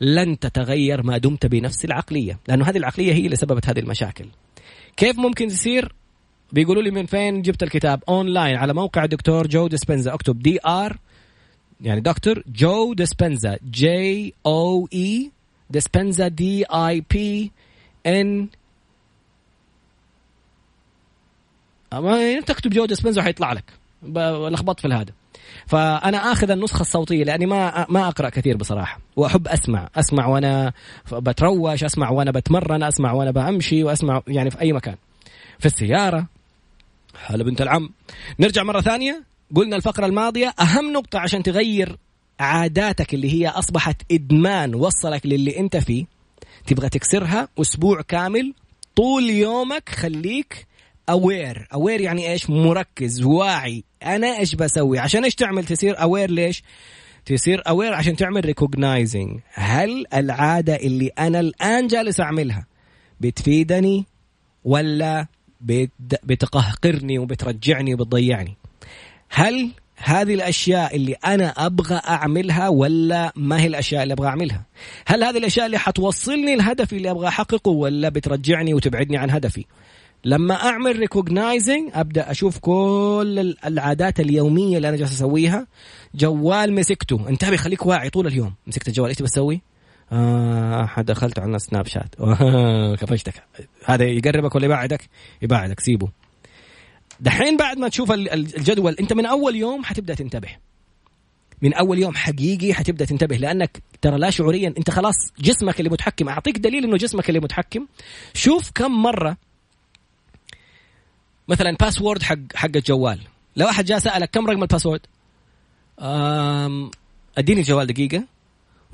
[0.00, 4.26] لن تتغير ما دمت بنفس العقلية لأنه هذه العقلية هي اللي سببت هذه المشاكل.
[4.96, 5.92] كيف ممكن تصير؟
[6.52, 10.14] بيقولوا لي من فين جبت الكتاب؟ اونلاين على موقع الدكتور Joe Dispenza.
[10.14, 10.96] اكتب D R
[11.80, 13.58] يعني دكتور Joe Dispenza.
[13.70, 15.30] J O E
[15.70, 17.52] ديسبنزا دي اي بي
[18.06, 18.48] ان
[21.92, 23.64] ما تكتب جو ديسبنزا حيطلع لك.
[24.52, 25.12] لخبطت في هذا
[25.66, 29.00] فأنا آخذ النسخة الصوتية لأني ما ما أقرأ كثير بصراحة.
[29.16, 29.88] وأحب أسمع.
[29.96, 30.72] أسمع وأنا
[31.12, 34.96] بتروش أسمع وأنا بتمرن أسمع وأنا بمشي وأسمع يعني في أي مكان.
[35.58, 36.26] في السيارة.
[37.26, 37.90] هلا بنت العم.
[38.40, 39.24] نرجع مرة ثانية.
[39.54, 41.98] قلنا الفقرة الماضية أهم نقطة عشان تغير
[42.40, 46.04] عاداتك اللي هي أصبحت إدمان وصلك للي أنت فيه
[46.66, 48.54] تبغى تكسرها أسبوع كامل
[48.96, 50.66] طول يومك خليك
[51.10, 53.84] aware aware يعني إيش؟ مركز واعي.
[54.02, 56.62] أنا إيش بسوي؟ عشان إيش تعمل؟ تصير aware ليش؟
[57.26, 62.66] تصير aware عشان تعمل recognizing هل العادة اللي أنا الآن جالس أعملها
[63.20, 64.06] بتفيدني
[64.64, 65.26] ولا
[66.24, 68.56] بتقهقرني وبترجعني وبتضيعني.
[69.28, 74.62] هل هذه الأشياء اللي أنا أبغى أعملها ولا ما هي الأشياء اللي أبغى أعملها؟
[75.06, 79.64] هل هذه الأشياء اللي حتوصلني لهدفي اللي أبغى أحققه ولا بترجعني وتبعدني عن هدفي؟
[80.24, 85.66] لما أعمل ريكوجنايزنج أبدأ أشوف كل العادات اليومية اللي أنا جالس أسويها
[86.14, 87.28] جوال مسكته.
[87.28, 88.54] انتبه خليك واعي طول اليوم.
[88.66, 89.60] مسكت الجوال إيش بسوي
[90.12, 92.14] آه دخلت على سناب شات.
[93.00, 93.42] كفشتك.
[93.84, 95.08] هذا يقربك ولا يبعدك؟
[95.42, 96.08] يبعدك سيبه.
[97.20, 100.48] دحين بعد ما تشوف الجدول أنت من أول يوم حتبدأ تنتبه.
[101.62, 104.74] من أول يوم حقيقي حتبدأ تنتبه لأنك ترى لا شعوريا.
[104.78, 106.28] أنت خلاص جسمك اللي متحكم.
[106.28, 107.86] أعطيك دليل إنه جسمك اللي متحكم.
[108.34, 109.36] شوف كم مرة
[111.48, 113.20] مثلا password حق حق الجوال.
[113.56, 115.00] لو أحد جاء سألك كم رقم ال password
[117.38, 118.24] أديني الجوال دقيقة.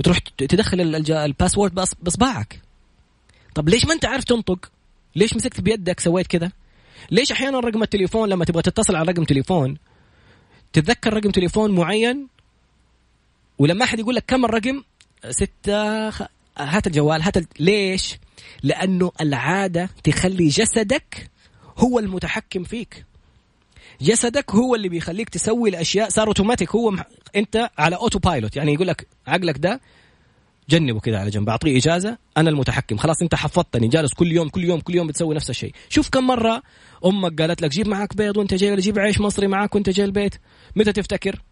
[0.03, 2.61] وتروح تدخل ال password باصبعك
[3.55, 4.71] طب ليش ما انت عارف تنطق؟
[5.17, 6.53] ليش مسكت بيدك سويت كذا
[7.11, 9.79] ليش أحيانا رقم التليفون لما تبغى تتصل على رقم تليفون
[10.73, 12.29] تتذكر رقم تليفون معين؟
[13.59, 14.83] ولما أحد يقول لك كم الرقم؟
[15.31, 16.23] ستة خ...
[16.59, 17.47] هات الجوال هات ال...
[17.61, 18.19] ليش؟
[18.63, 21.31] لأنه العادة تخلي جسدك
[21.79, 23.05] هو المتحكم فيك.
[24.03, 26.71] جسدك هو اللي بيخليك تسوي الأشياء صار أوتوماتيك.
[26.71, 27.05] هو مح...
[27.37, 29.81] أنت على auto pilot يعني يقول لك عقلك ده
[30.71, 32.97] جنبه كده على جنب أعطيه إجازة أنا المتحكم.
[32.97, 35.73] خلاص أنت حفظتني جالس كل يوم كل يوم كل يوم بتسوي نفس الشيء.
[35.89, 36.63] شوف كم مرة
[37.05, 40.35] أمك قالت لك جيب معك بيض وأنت جاي جيب عيش مصري معك وأنت جاي البيت.
[40.77, 41.43] متى تفتكر؟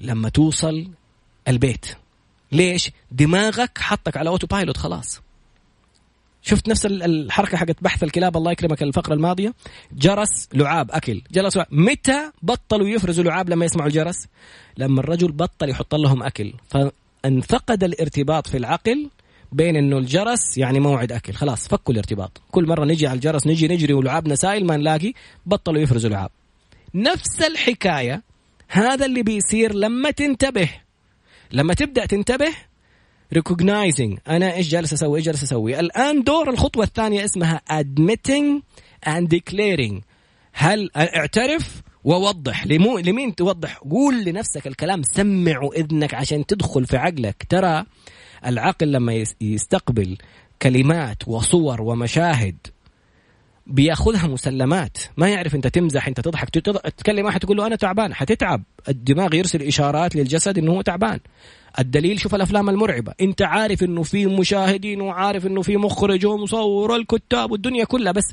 [0.00, 0.88] لما توصل
[1.48, 1.86] البيت.
[2.52, 5.20] ليش؟ دماغك حطك على autopilot خلاص.
[6.48, 9.54] شفت نفس الحركة حقت بحث الكلاب الله يكرمك الفقرة الماضية.
[9.92, 11.22] جرس لعاب أكل.
[11.36, 11.66] لعاب.
[11.70, 14.26] متى بطلوا يفرزوا لعاب لما يسمعوا الجرس؟
[14.76, 16.52] لما الرجل بطل يحط لهم أكل.
[16.70, 19.10] فانفقد الارتباط في العقل
[19.52, 21.32] بين إنه الجرس يعني موعد أكل.
[21.32, 22.40] خلاص فكوا الارتباط.
[22.50, 25.12] كل مرة نجي على الجرس نجي نجري ولعابنا سائل ما نلاقي
[25.46, 26.30] بطلوا يفرزوا لعاب.
[26.94, 28.22] نفس الحكاية
[28.68, 30.68] هذا اللي بيصير لما تنتبه.
[31.52, 32.52] لما تبدأ تنتبه
[33.32, 35.80] ريكوجنايزنج أنا إيش جالس أسوي إيش جالس أسوي.
[35.80, 38.62] الآن دور الخطوة الثانية اسمها admitting
[39.08, 40.02] and declaring.
[40.52, 42.66] هل اعترف ووضح.
[42.66, 45.02] لمو لمين توضح؟ قول لنفسك الكلام.
[45.02, 47.46] سمع إذنك عشان تدخل في عقلك.
[47.48, 47.84] ترى
[48.46, 50.16] العقل لما يستقبل
[50.62, 52.56] كلمات وصور ومشاهد
[53.66, 54.98] بيأخذها مسلمات.
[55.16, 58.14] ما يعرف أنت تمزح أنت تضحك تتكلم واحد تقول له أنا تعبان.
[58.14, 58.62] حتتعب.
[58.88, 61.20] الدماغ يرسل إشارات للجسد إنه هو تعبان.
[61.78, 63.12] الدليل شوف الأفلام المرعبة.
[63.20, 68.32] أنت عارف إنه في مشاهدين وعارف إنه في مخرج ومصور الكتاب والدنيا كلها بس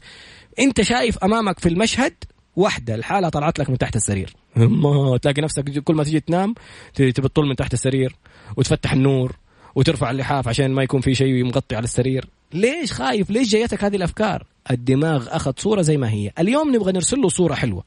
[0.60, 2.14] أنت شايف أمامك في المشهد
[2.56, 4.34] واحدة الحالة طلعت لك من تحت السرير.
[4.56, 6.56] ما تلاقي نفسك كل ما تيجي تنام
[6.96, 8.16] تبطل من تحت السرير
[8.58, 9.36] وتفتح النور
[9.76, 12.26] وترفع اللحاف عشان ما يكون في شيء مغطي على السرير.
[12.54, 16.32] ليش خايف؟ ليش جايتك هذه الأفكار؟ الدماغ أخذ صورة زي ما هي.
[16.40, 17.84] اليوم نبغى نرسل له صورة حلوة.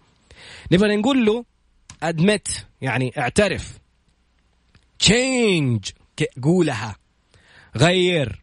[0.73, 1.45] نبغى نقول له
[2.03, 3.78] ادمت يعني اعترف.
[4.99, 5.85] تشينج
[6.43, 6.97] قولها.
[7.77, 8.41] غير.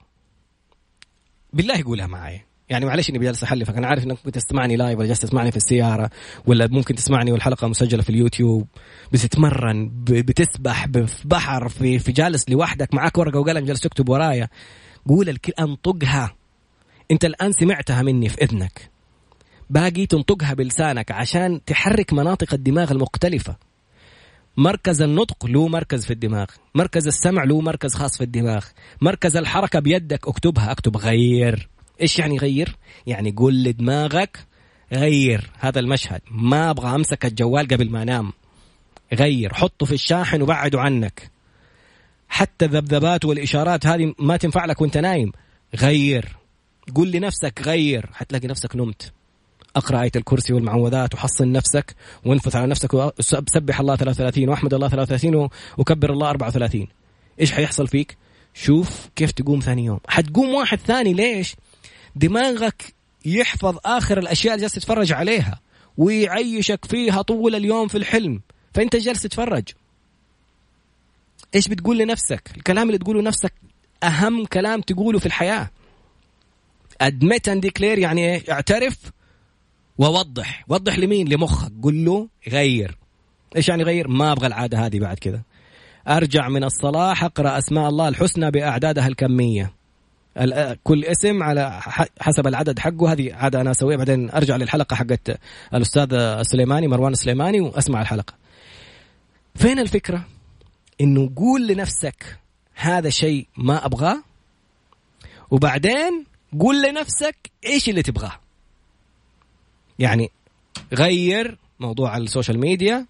[1.54, 5.20] بالله قولها معي يعني معلش إني جالس احلفك أنا عارف إنك بتسمعني لايف ولا جالس
[5.20, 6.10] تسمعني في السيارة
[6.46, 8.68] ولا ممكن تسمعني والحلقة مسجلة في اليوتيوب.
[9.12, 14.50] بتتمرن بتسبح في بحر في في جالس لوحدك معاك ورقة وقلم جالس تكتب ورايا.
[15.08, 16.36] قول الكل انطقها.
[17.12, 18.92] أنت الآن سمعتها مني في إذنك.
[19.70, 23.58] باقي تنطقها بلسانك عشان تحرك مناطق الدماغ المختلفة.
[24.58, 28.66] مركز النطق له مركز في الدماغ مركز السمع له مركز خاص في الدماغ
[29.02, 31.70] مركز الحركة بيدك اكتبها اكتب غير.
[32.02, 32.76] إيش يعني غير؟
[33.08, 34.40] يعني قول لدماغك
[34.94, 35.52] غير.
[35.60, 36.22] هذا المشهد.
[36.32, 38.34] ما أبغى أمسك الجوال قبل ما أنام.
[39.14, 39.54] غير.
[39.54, 41.32] حطه في الشاحن وبعده عنك.
[42.30, 45.32] حتى الذبذبات والإشارات هذه ما تنفع لك وأنت نايم.
[45.76, 46.36] غير.
[46.96, 48.10] قول لنفسك غير.
[48.14, 49.14] حتلاقي نفسك نمت.
[49.76, 55.50] أقرأ آية الكرسي والمعوذات وحصن نفسك وانفث على نفسك وسبح الله 33 وأحمد الله 33
[55.78, 56.88] وكبر الله 34
[57.40, 58.18] إيش حيحصل فيك؟
[58.54, 60.00] شوف كيف تقوم ثاني يوم.
[60.08, 61.56] حتقوم واحد ثاني ليش؟
[62.16, 62.84] دماغك
[63.26, 65.60] يحفظ آخر الأشياء اللي جالس تتفرج عليها
[65.98, 68.42] ويعيشك فيها طول اليوم في الحلم.
[68.74, 69.64] فأنت جالس تتفرج.
[71.56, 73.54] إيش بتقول لنفسك؟ الكلام اللي تقوله نفسك
[74.04, 75.70] أهم كلام تقوله في الحياة.
[77.04, 78.98] Admit and declare يعني إيه؟ اعترف
[79.98, 81.72] ووضح وضح لمين؟ لمخك.
[81.84, 82.98] قل له غير.
[83.56, 85.42] إيش يعني غير؟ ما أبغى العادة هذه بعد كذا.
[86.08, 89.74] أرجع من الصلاه أقرأ أسماء الله الحسنى بأعدادها الكمية.
[90.84, 91.80] كل اسم على
[92.22, 93.12] حسب العدد حقه.
[93.12, 93.98] هذه عادة أنا أسويها.
[93.98, 95.40] بعدين أرجع للحلقة حقت
[95.74, 98.34] الأستاذ السليماني مروان السليماني وأسمع الحلقة.
[99.56, 100.26] فين الفكرة؟
[101.02, 102.40] إنه قول لنفسك
[102.76, 104.24] هذا شيء ما أبغاه
[105.52, 106.26] وبعدين
[106.60, 108.45] قول لنفسك إيش اللي تبغاه.
[110.00, 110.32] يعني
[110.94, 113.06] غير موضوع ال social media.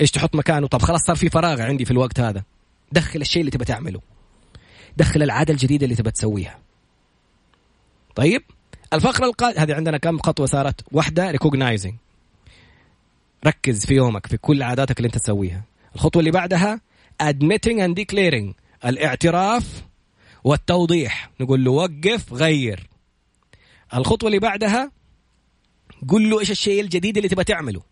[0.00, 2.42] إيش تحط مكانه؟ طب خلاص صار في فراغ عندي في الوقت هذا.
[2.92, 4.00] دخل الشيء اللي تبى تعمله.
[4.96, 6.58] دخل العادة الجديدة اللي تبى تسويها.
[8.14, 8.42] طيب؟
[8.92, 11.94] الفقرة القادمه هذه عندنا كم خطوة صارت؟ واحدة recognizing
[13.46, 15.62] ركز في يومك في كل عاداتك اللي انت تسويها.
[15.94, 16.80] الخطوة اللي بعدها
[17.22, 18.54] admitting and declaring.
[18.84, 19.84] الاعتراف
[20.44, 21.30] والتوضيح.
[21.40, 22.88] نقول له وقف غير.
[23.94, 24.90] الخطوة اللي بعدها
[26.08, 27.82] قل له إيش الشيء الجديد اللي تبغى تعمله.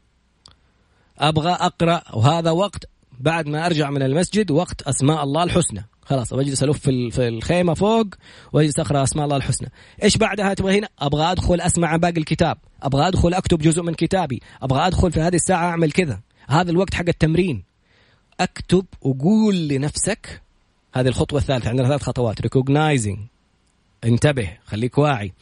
[1.18, 2.84] أبغى أقرأ وهذا وقت
[3.20, 5.88] بعد ما أرجع من المسجد وقت أسماء الله الحسنى.
[6.04, 8.06] خلاص بجلس ألف في الخيمة فوق
[8.52, 9.72] وأجلس أقرأ أسماء الله الحسنى.
[10.02, 12.58] إيش بعدها تبغى هنا؟ أبغى أدخل أسمع باقي الكتاب.
[12.82, 14.42] أبغى أدخل أكتب جزء من كتابي.
[14.62, 16.20] أبغى أدخل في هذه الساعة أعمل كذا.
[16.48, 17.64] هذا الوقت حق التمرين.
[18.40, 20.42] أكتب وقول لنفسك
[20.94, 21.70] هذه الخطوة الثالثة.
[21.70, 22.46] عندنا ثلاث خطوات.
[22.46, 23.18] Recognizing.
[24.04, 24.58] انتبه.
[24.64, 25.32] خليك واعي.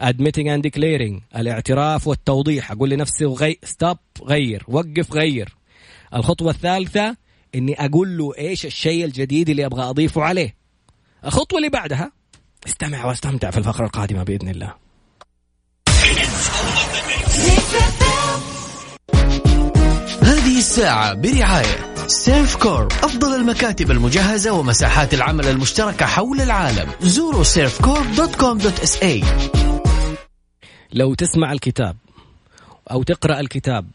[0.00, 1.36] Admitting and declaring.
[1.36, 2.72] الاعتراف والتوضيح.
[2.72, 3.58] أقول لنفسي غي...
[3.64, 4.64] ستوب غير.
[4.68, 5.54] وقف غير.
[6.14, 7.16] الخطوة الثالثة
[7.54, 10.54] إني أقول له إيش الشيء الجديد اللي أبغى أضيفه عليه.
[11.24, 12.12] الخطوة اللي بعدها.
[12.66, 14.74] استمع واستمتع في الفقرة القادمة بإذن الله.
[20.22, 26.90] هذه الساعة برعاية Servcorp أفضل المكاتب المجهزة ومساحات العمل المشتركة حول العالم.
[27.00, 29.24] زوروا Servcorp dot com dot SA
[30.94, 31.96] لو تسمع الكتاب
[32.90, 33.86] أو تقرأ الكتاب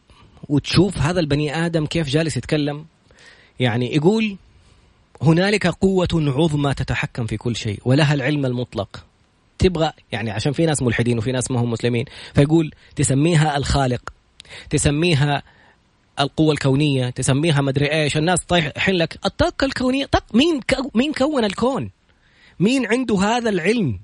[0.50, 2.86] وتشوف هذا البني آدم كيف جالس يتكلم
[3.60, 4.38] يعني يقول
[5.22, 9.06] هنالك قوة عظمى تتحكم في كل شيء ولها العلم المطلق
[9.60, 14.10] تبغى يعني عشان في ناس ملحدين وفي ناس ما هم مسلمين فيقول تسميها الخالق
[14.70, 15.44] تسميها
[16.20, 21.46] القوة الكونية تسميها مدري إيش الناس طايحين لك الطاقة الكونية طق مين كو مين كون
[21.46, 21.92] الكون؟
[22.60, 24.00] مين عنده هذا العلم؟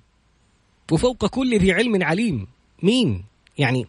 [0.91, 3.23] وفوق كل ذي علم عليم مين؟
[3.57, 3.88] يعني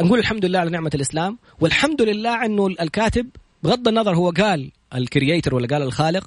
[0.00, 3.28] نقول الحمد لله على نعمة الإسلام والحمد لله أنه الكاتب
[3.62, 6.26] بغض النظر هو قال الكرييتر ولا قال الخالق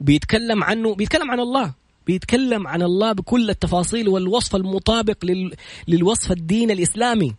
[0.00, 1.74] وبيتكلم عنه بيتكلم عن الله
[2.06, 5.54] بيتكلم عن الله بكل التفاصيل والوصف المطابق لل...
[5.88, 7.34] للوصف الدين الإسلامي.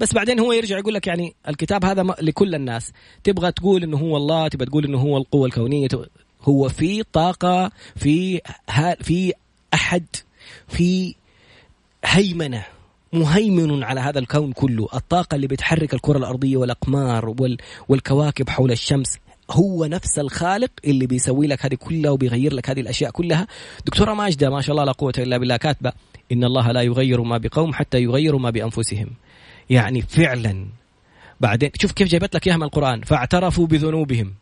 [0.00, 2.92] بس بعدين هو يرجع يقول لك يعني الكتاب هذا لكل الناس.
[3.24, 5.88] تبغى تقول إنه هو الله تبغى تقول إنه هو القوة الكونية
[6.42, 8.40] هو في طاقة في
[9.00, 9.32] في
[9.74, 10.06] أحد
[10.68, 11.14] في
[12.04, 12.64] هيمنة.
[13.14, 14.88] مهيمن على هذا الكون كله.
[14.94, 17.56] الطاقة اللي بتحرك الكرة الأرضية والأقمار وال...
[17.88, 19.18] والكواكب حول الشمس
[19.50, 23.46] هو نفس الخالق اللي بيسوي لك هذه كلها وبيغير لك هذه الأشياء كلها.
[23.86, 25.92] دكتورة ماجدة ما شاء الله لا قوة إلا بالله كاتبة
[26.32, 29.10] إن الله لا يغير ما بقوم حتى يغيروا ما بأنفسهم.
[29.70, 30.66] يعني فعلا.
[31.40, 34.34] بعدين شوف كيف جايبت لك اياها من القرآن فاعترفوا بذنوبهم.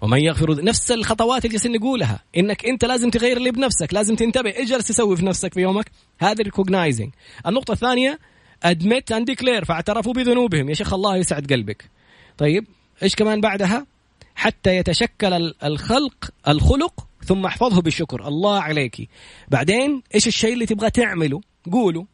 [0.00, 4.56] ومن يغفر نفس الخطوات اللي جالسين نقولها إنك أنت لازم تغير اللي بنفسك لازم تنتبه
[4.56, 5.90] إيش جالس تسوي في نفسك في يومك.
[6.20, 7.10] هذا recognizing
[7.46, 8.18] النقطة الثانية
[8.62, 10.68] admit and declare فاعترفوا بذنوبهم.
[10.68, 11.90] يا شيخ الله يسعد قلبك.
[12.38, 12.66] طيب
[13.02, 13.86] إيش كمان بعدها؟
[14.34, 18.28] حتى يتشكل الخلق الخلق ثم احفظه بالشكر.
[18.28, 19.08] الله عليك.
[19.48, 21.40] بعدين إيش الشيء اللي تبغى تعمله؟
[21.72, 22.06] قوله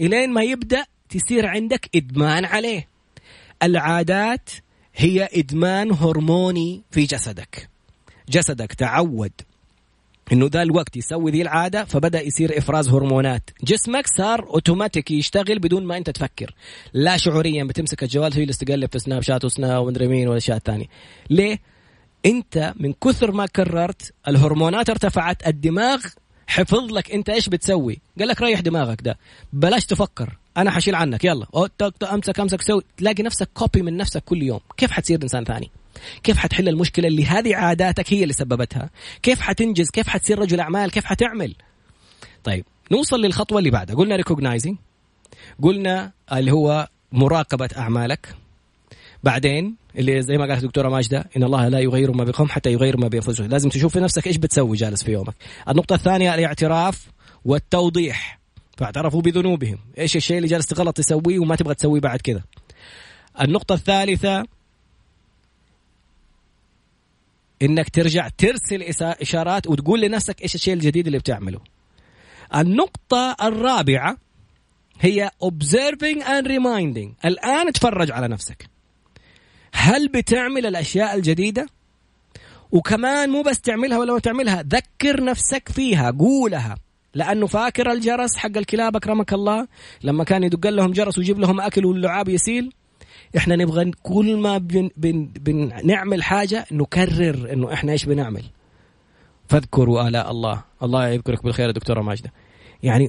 [0.00, 2.88] إلين ما يبدأ تصير عندك إدمان عليه.
[3.62, 4.50] العادات
[4.96, 7.68] هي إدمان هرموني في جسدك.
[8.28, 9.32] جسدك تعود.
[10.32, 13.50] إنه ذا الوقت يسوي ذي العادة فبدأ يصير إفراز هرمونات.
[13.64, 16.54] جسمك صار اوتوماتيك يشتغل بدون ما أنت تفكر.
[16.92, 20.86] لا شعوريا بتمسك الجوال تجلس تقلب في Snapchat و Snap ومدري مين والأشياء الثانية.
[21.30, 21.58] ليه؟
[22.26, 26.00] أنت من كثر ما كررت الهرمونات ارتفعت الدماغ
[26.46, 27.98] حفظ لك أنت إيش بتسوي.
[28.18, 29.18] قال لك ريح دماغك ده.
[29.52, 30.38] بلاش تفكر.
[30.56, 31.46] أنا حشيل عنك يلا.
[32.12, 32.82] امسك أمسك سوي.
[32.96, 34.60] تلاقي نفسك copy من نفسك كل يوم.
[34.76, 35.70] كيف حتصير إنسان ثاني؟
[36.22, 38.90] كيف حتحل المشكلة اللي هذه عاداتك هي اللي سببتها؟
[39.22, 41.54] كيف حتنجز؟ كيف حتصير رجل أعمال؟ كيف حتعمل؟
[42.44, 43.96] طيب نوصل للخطوة اللي بعدها.
[43.96, 44.76] قلنا ريكوجنايزنج
[45.62, 48.34] قلنا اللي هو مراقبة أعمالك.
[49.24, 52.96] بعدين اللي زي ما قالت الدكتوره ماجدة إن الله لا يغير ما بقوم حتى يغير
[52.96, 55.34] ما بانفسهم لازم تشوف في نفسك إيش بتسوي جالس في يومك.
[55.68, 57.06] النقطة الثانية الاعتراف
[57.44, 58.35] والتوضيح.
[58.76, 59.78] فاعترفوا بذنوبهم.
[59.98, 62.42] إيش الشيء اللي جالس غلط تسويه وما تبغى تسويه بعد كذا؟
[63.40, 64.44] النقطة الثالثة
[67.62, 71.60] إنك ترجع ترسل إشارات وتقول لنفسك إيش الشيء الجديد اللي بتعمله.
[72.54, 74.16] النقطة الرابعة
[75.00, 77.24] هي observing and reminding.
[77.24, 78.68] الآن تفرج على نفسك.
[79.72, 81.66] هل بتعمل الأشياء الجديدة؟
[82.72, 86.76] وكمان مو بس تعملها ولا ما تعملها ذكر نفسك فيها قولها.
[87.16, 89.68] لأنه فاكر الجرس حق الكلاب أكرمك الله.
[90.04, 92.72] لما كان يدق لهم جرس ويجيب لهم أكل واللعاب يسيل
[93.36, 98.42] إحنا نبغى كل ما بن بن بنعمل حاجة نكرر إنه إحنا إيش بنعمل.
[99.48, 100.62] فاذكروا آلاء الله.
[100.82, 102.32] الله يذكرك بالخير دكتورة ماجدة.
[102.82, 103.08] يعني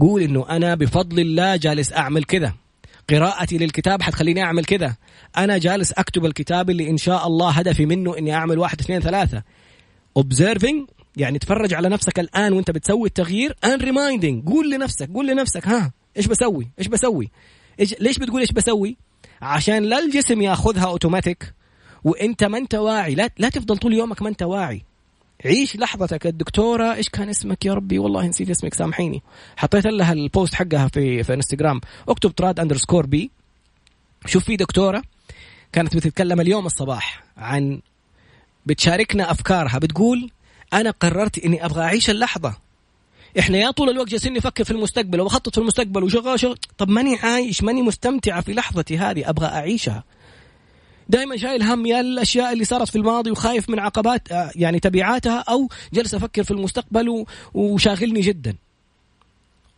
[0.00, 2.54] قول إنه أنا بفضل الله جالس أعمل كذا.
[3.10, 4.96] قراءتي للكتاب حتخليني أعمل كذا.
[5.36, 9.42] أنا جالس أكتب الكتاب اللي إن شاء الله هدفي منه إني أعمل واحد اثنين ثلاثة.
[10.18, 14.50] Observing يعني تفرج على نفسك الآن وأنت بتسوي التغيير and reminding.
[14.50, 17.30] قول لنفسك قول لنفسك ها إيش بسوي؟ إيش بسوي؟
[17.80, 18.96] إيش ليش بتقول إيش بسوي؟
[19.42, 21.52] عشان لا الجسم ياخذها اوتوماتيك
[22.04, 23.14] وأنت ما أنت واعي.
[23.14, 24.82] لا لا تفضل طول يومك ما أنت واعي.
[25.44, 26.26] عيش لحظتك.
[26.26, 29.22] الدكتورة إيش كان اسمك يا ربي؟ والله نسيت اسمك سامحيني.
[29.56, 33.30] حطيت لها ال post حقها في في انستغرام اكتب Trad underscore B
[34.26, 35.02] شوف في دكتورة
[35.72, 37.80] كانت بتتكلم اليوم الصباح عن
[38.66, 39.78] بتشاركنا أفكارها.
[39.78, 40.30] بتقول
[40.72, 42.56] أنا قررت إني أبغى أعيش اللحظة.
[43.38, 46.58] إحنا يا طول الوقت جالسين نفكر في المستقبل وبخطط في المستقبل وشغال شغل.
[46.78, 50.04] طب ماني عايش ماني مستمتعه في لحظتي هذه أبغى أعيشها.
[51.08, 55.38] دائما شايل هم يا الأشياء اللي صارت في الماضي وخايف من عقبات آه، يعني تبعاتها
[55.48, 57.24] أو جالس أفكر في المستقبل
[57.54, 58.56] وشاغلني جدا.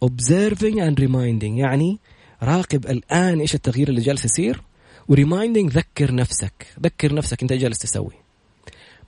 [0.04, 1.98] Observing and reminding يعني
[2.42, 4.62] راقب الآن إيش التغيير اللي جالس يصير؟
[5.08, 6.66] وريمايندينج ذكر نفسك.
[6.82, 8.27] ذكر نفسك أنت جالس تسوي.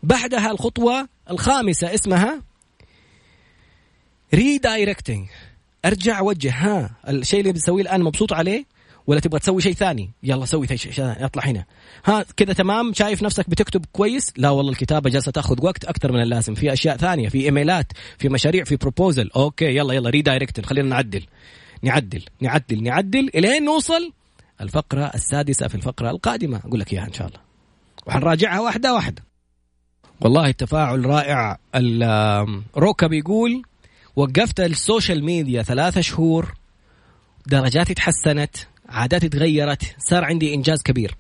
[0.03, 2.43] بعدها الخطوة الخامسة اسمها
[4.35, 5.29] redirecting
[5.85, 6.51] أرجع وجه.
[6.51, 8.65] ها الشيء اللي بتسويه الآن مبسوط عليه؟
[9.07, 11.65] ولا تبغى تسوي شيء ثاني؟ يلا سوي شيء اطلع هنا.
[12.05, 16.23] ها كذا تمام؟ شايف نفسك بتكتب كويس؟ لا والله الكتابة جالسة تأخذ وقت أكثر من
[16.23, 16.55] اللازم.
[16.55, 21.27] في أشياء ثانية في إيميلات في مشاريع في proposal okay يلا يلا redirect خلينا نعدل.
[21.83, 24.13] نعدل نعدل نعدل إلين نوصل
[24.61, 26.61] الفقرة السادسة في الفقرة القادمة.
[26.65, 27.41] أقول لك إياها إن شاء الله.
[28.07, 29.30] وحنراجعها واحدة واحدة.
[30.21, 31.59] والله التفاعل رائع.
[32.77, 33.63] روكا بيقول
[34.17, 36.55] وقفت ال social media ثلاثة شهور
[37.47, 38.57] درجاتي تحسنت
[38.89, 41.17] عاداتي تغيرت صار عندي إنجاز كبير.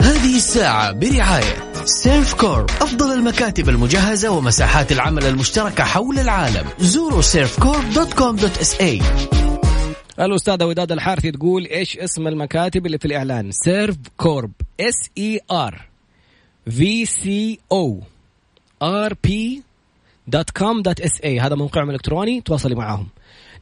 [0.00, 6.66] هذه الساعة برعاية Servcorp أفضل المكاتب المجهزة ومساحات العمل المشتركة حول العالم.
[6.78, 9.02] زوروا Servcorp dot com dot SA.
[10.20, 15.93] الأستاذة وداد الحارثي تقول إيش اسم المكاتب اللي في الإعلان؟ Servcorp S E R.
[16.70, 18.00] V C O
[18.82, 19.62] R P
[20.26, 23.08] dot com dot SA هذا موقعهم الإلكتروني تواصلي معاهم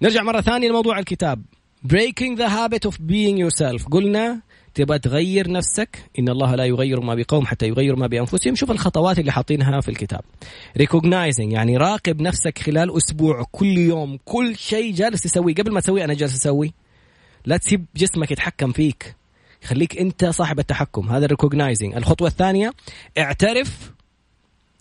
[0.02, 1.42] نرجع مرة ثانية لموضوع الكتاب.
[1.86, 3.88] Breaking the habit of being yourself.
[3.90, 4.40] قلنا
[4.74, 5.98] تبغى تغير نفسك.
[6.18, 8.54] إن الله لا يغير ما بقوم حتى يغيروا ما بأنفسهم.
[8.54, 10.20] شوف الخطوات اللي حاطينها في الكتاب.
[10.78, 15.54] Recognizing يعني راقب نفسك خلال أسبوع كل يوم كل شيء جالس تسويه.
[15.54, 16.72] قبل ما تسويه أنا جالس أسوي.
[17.46, 19.16] لا تسيب جسمك يتحكم فيك.
[19.64, 21.08] خليك انت صاحب التحكم.
[21.08, 22.72] هذا ال recognizing الخطوة الثانية
[23.18, 23.92] اعترف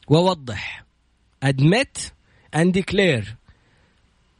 [0.07, 0.85] ووضح.
[1.45, 2.11] Admit
[2.55, 3.25] and declare.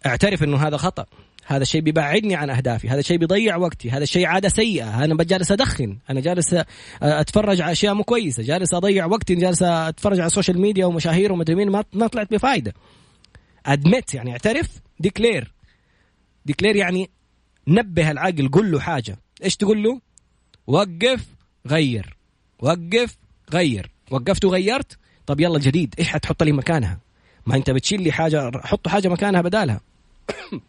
[0.06, 1.06] اعترف إنه هذا خطأ.
[1.46, 2.90] هذا الشيء بيبعدني عن أهدافي.
[2.90, 3.92] هذا الشيء بيضيع وقتي.
[3.92, 5.04] هذا الشيء عادة سيئة.
[5.04, 5.98] أنا جالس أدخن.
[6.10, 6.56] أنا جالس
[7.02, 8.44] أتفرج على أشياء مو كويسة.
[8.44, 9.36] جالس أضيع وقتي.
[9.36, 11.70] جالس أتفرج على ال social media ومشاهير ومدري مين.
[11.70, 12.74] ما طلعت بفائده
[13.66, 15.54] admit يعني اعترف declare
[16.46, 17.10] declare يعني
[17.68, 19.18] نبه العقل قل له حاجة.
[19.44, 20.02] إيش تقول له؟
[20.68, 21.26] وقف
[21.68, 22.18] غير.
[22.60, 23.18] وقف
[23.54, 23.92] غير.
[24.12, 27.00] وقفت وغيرت؟ طب يلا جديد إيش حتحط لي مكانها؟
[27.46, 29.82] ما أنت بتشيل لي حاجة حط حاجة مكانها بدالها.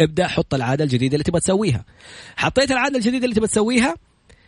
[0.00, 1.84] ابدأ حط العادة الجديدة اللي تبغى تسويها.
[2.36, 3.94] حطيت العادة الجديدة اللي تبغى تسويها؟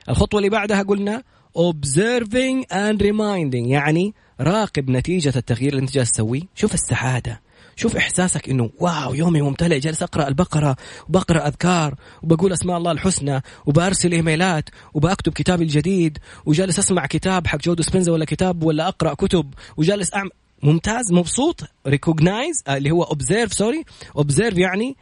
[0.09, 1.23] الخطوة اللي بعدها قلنا
[1.59, 6.43] observing and reminding يعني راقب نتيجة التغيير اللي أنت جالس تسويه.
[6.55, 7.41] شوف السعادة.
[7.77, 10.77] شوف إحساسك إنه wow يومي ممتلئ جالس أقرأ البقرة
[11.09, 17.59] وبقرأ أذكار وبقول أسماء الله الحسنى وبأرسل إيميلات وبكتب كتابي الجديد وجالس أسمع كتاب حق
[17.59, 20.31] جو ديسبنزا ولا كتاب ولا أقرأ كتب وجالس اعمل
[20.63, 23.85] ممتاز مبسوط recognize اللي هو observe sorry
[24.17, 24.97] observe يعني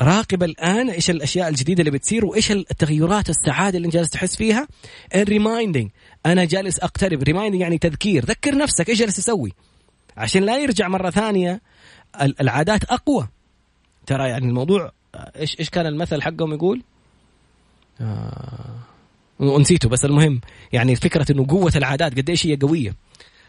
[0.00, 4.68] راقب الآن إيش الأشياء الجديدة اللي بتصير وإيش التغيرات السعادة اللي جالس تحس فيها
[5.16, 5.90] reminding
[6.26, 7.22] أنا جالس أقترب.
[7.22, 8.24] reminding يعني تذكير.
[8.24, 9.52] ذكر نفسك إيش جالس تسوي.
[10.16, 11.60] عشان لا يرجع مرة ثانية
[12.20, 13.28] العادات أقوى.
[14.06, 16.82] ترى يعني الموضوع إيش إيش كان المثل حقهم يقول؟
[18.00, 18.82] آه
[19.40, 20.40] ونسيته بس المهم
[20.72, 22.94] يعني فكرة إنه قوة العادات قد إيش هي قوية.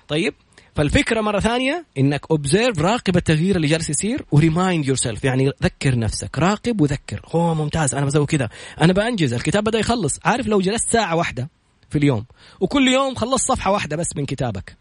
[0.08, 0.34] طيب
[0.76, 6.00] فالفكرة مرة ثانية إنك observe راقب التغيير اللي جالس يصير و remind yourself يعني ذكر
[6.00, 7.22] نفسك راقب وذكر.
[7.34, 8.50] أوه ممتاز أنا بسوي كذا.
[8.82, 10.20] أنا بأنجز الكتاب بدأ يخلص.
[10.26, 11.50] عارف لو جلست ساعة واحدة
[11.90, 12.26] في اليوم
[12.60, 14.78] وكل يوم خلصت صفحة واحدة بس من كتابك.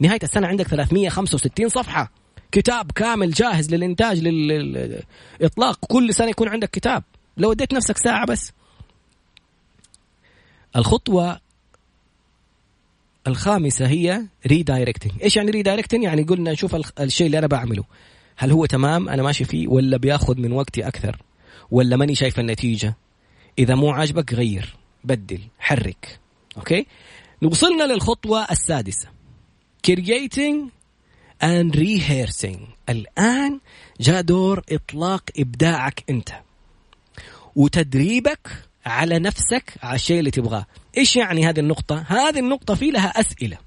[0.00, 2.12] نهاية السنة عندك 365 صفحة.
[2.52, 5.78] كتاب كامل جاهز للإنتاج للإطلاق.
[5.88, 7.02] كل سنة يكون عندك كتاب.
[7.36, 8.52] لو اديت نفسك ساعة بس.
[10.76, 11.40] الخطوة
[13.26, 17.84] الخامسة هي redirecting إيش يعني redirecting يعني قلنا نشوف الشيء اللي أنا بعمله.
[18.36, 21.16] هل هو تمام؟ أنا ماشي فيه ولا بياخذ من وقتي أكثر؟
[21.70, 22.94] ولا ماني شايف النتيجة؟
[23.58, 26.18] إذا مو عاجبك غير بدل حرك.
[26.56, 26.86] أوكي؟
[27.42, 29.08] وصلنا للخطوة السادسة.
[29.90, 30.77] creating
[31.42, 32.60] and rehearsing.
[32.88, 33.60] الآن
[34.00, 36.28] جاء دور إطلاق إبداعك أنت.
[37.56, 38.48] وتدريبك
[38.86, 40.66] على نفسك على الشيء اللي تبغاه.
[40.98, 43.58] إيش يعني هذه النقطة؟ هذه النقطة في لها أسئلة.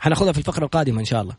[0.00, 1.34] حناخذها في الفقرة القادمة إن شاء الله.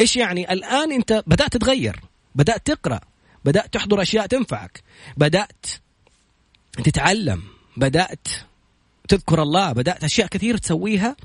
[0.00, 2.00] إيش يعني؟ الآن أنت بدأت تتغير
[2.34, 3.00] بدأت تقرأ
[3.44, 4.82] بدأت تحضر أشياء تنفعك.
[5.16, 5.66] بدأت
[6.84, 7.42] تتعلم
[7.76, 8.28] بدأت
[9.08, 11.16] تذكر الله بدأت أشياء كثير تسويها.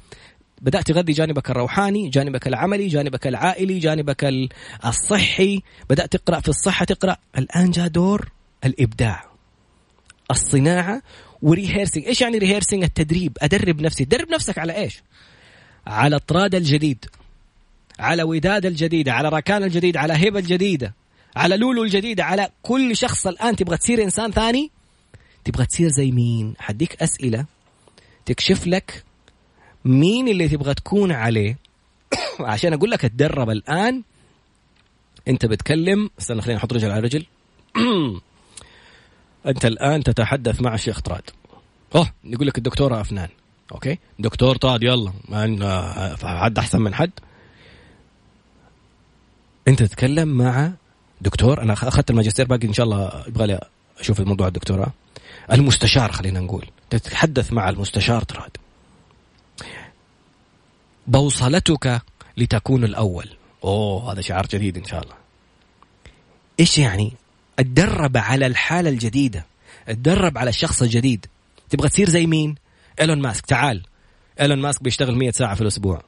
[0.64, 4.50] بدأت تغذي جانبك الروحاني جانبك العملي جانبك العائلي جانبك
[4.86, 5.62] الصحي.
[5.90, 7.18] بدأت تقرأ في الصحة تقرأ.
[7.38, 8.32] الآن جاء دور
[8.66, 9.26] الإبداع
[10.32, 11.02] الصناعة
[11.42, 13.38] و rehearsing إيش يعني rehearsing؟ التدريب.
[13.42, 14.06] أدرب نفسي.
[14.06, 15.04] تدرب نفسك على إيش؟
[15.88, 17.06] على طراد الجديد
[18.00, 20.94] على وداد الجديدة على ركان الجديد على هبة الجديدة
[21.36, 23.28] على لولو الجديدة على كل شخص.
[23.28, 24.72] الآن تبغى تصير إنسان ثاني؟
[25.44, 27.46] تبغى تصير زي مين؟ حديك أسئلة
[28.26, 29.04] تكشف لك
[29.86, 31.58] مين اللي تبغى تكون عليه؟
[32.40, 34.04] عشان أقول لك اتدرب الآن.
[35.28, 37.26] أنت بتكلم استنى خلينا نحط رجل على رجل.
[39.48, 41.30] أنت الآن تتحدث مع الشيخ طراد.
[41.96, 43.30] أوه يقول لك الدكتور أفنان.
[43.72, 45.12] أوكي؟ دكتور طراد يلا.
[46.24, 47.12] حد أحسن من حد.
[49.68, 50.72] أنت تتكلم مع
[51.22, 53.60] دكتور أنا أخذت الماجستير باقي إن شاء الله يبغى لي
[54.00, 54.92] أشوف الموضوع الدكتوراه.
[55.52, 56.66] المستشار خلينا نقول.
[56.90, 58.58] تتحدث مع المستشار طراد.
[61.08, 62.02] بوصلتك
[62.38, 63.30] لتكون الأول.
[63.64, 65.16] أوه هذا شعار جديد إن شاء الله.
[66.60, 67.14] إيش يعني؟
[67.60, 69.46] اتدرب على الحالة الجديدة.
[69.88, 71.26] اتدرب على الشخص الجديد.
[71.70, 72.56] تبغى تصير زي مين؟
[73.02, 73.46] إيلون ماسك.
[73.46, 73.84] تعال.
[74.42, 76.02] إيلون ماسك بيشتغل 100 ساعة في الأسبوع.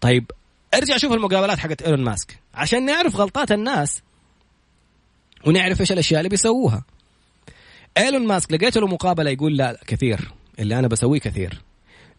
[0.00, 0.30] طيب
[0.74, 2.38] ارجع شوف المقابلات حقت إيلون ماسك.
[2.54, 4.02] عشان نعرف غلطات الناس
[5.46, 6.84] ونعرف إيش الأشياء اللي بيسووها.
[7.98, 10.32] إيلون ماسك لقيت له مقابلة يقول لا كثير.
[10.58, 11.62] اللي أنا بسويه كثير.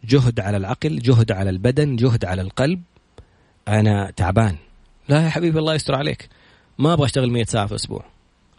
[0.04, 2.82] جهد على العقل جهد على البدن جهد على القلب.
[3.68, 4.56] أنا تعبان.
[5.08, 6.28] لا يا حبيبي الله يستر عليك.
[6.78, 8.04] ما أبغى أشتغل 100 ساعة في الأسبوع.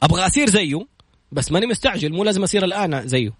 [0.03, 0.85] أبغى اصير زيه
[1.31, 3.31] بس ماني مستعجل مو لازم اصير الآن زيه.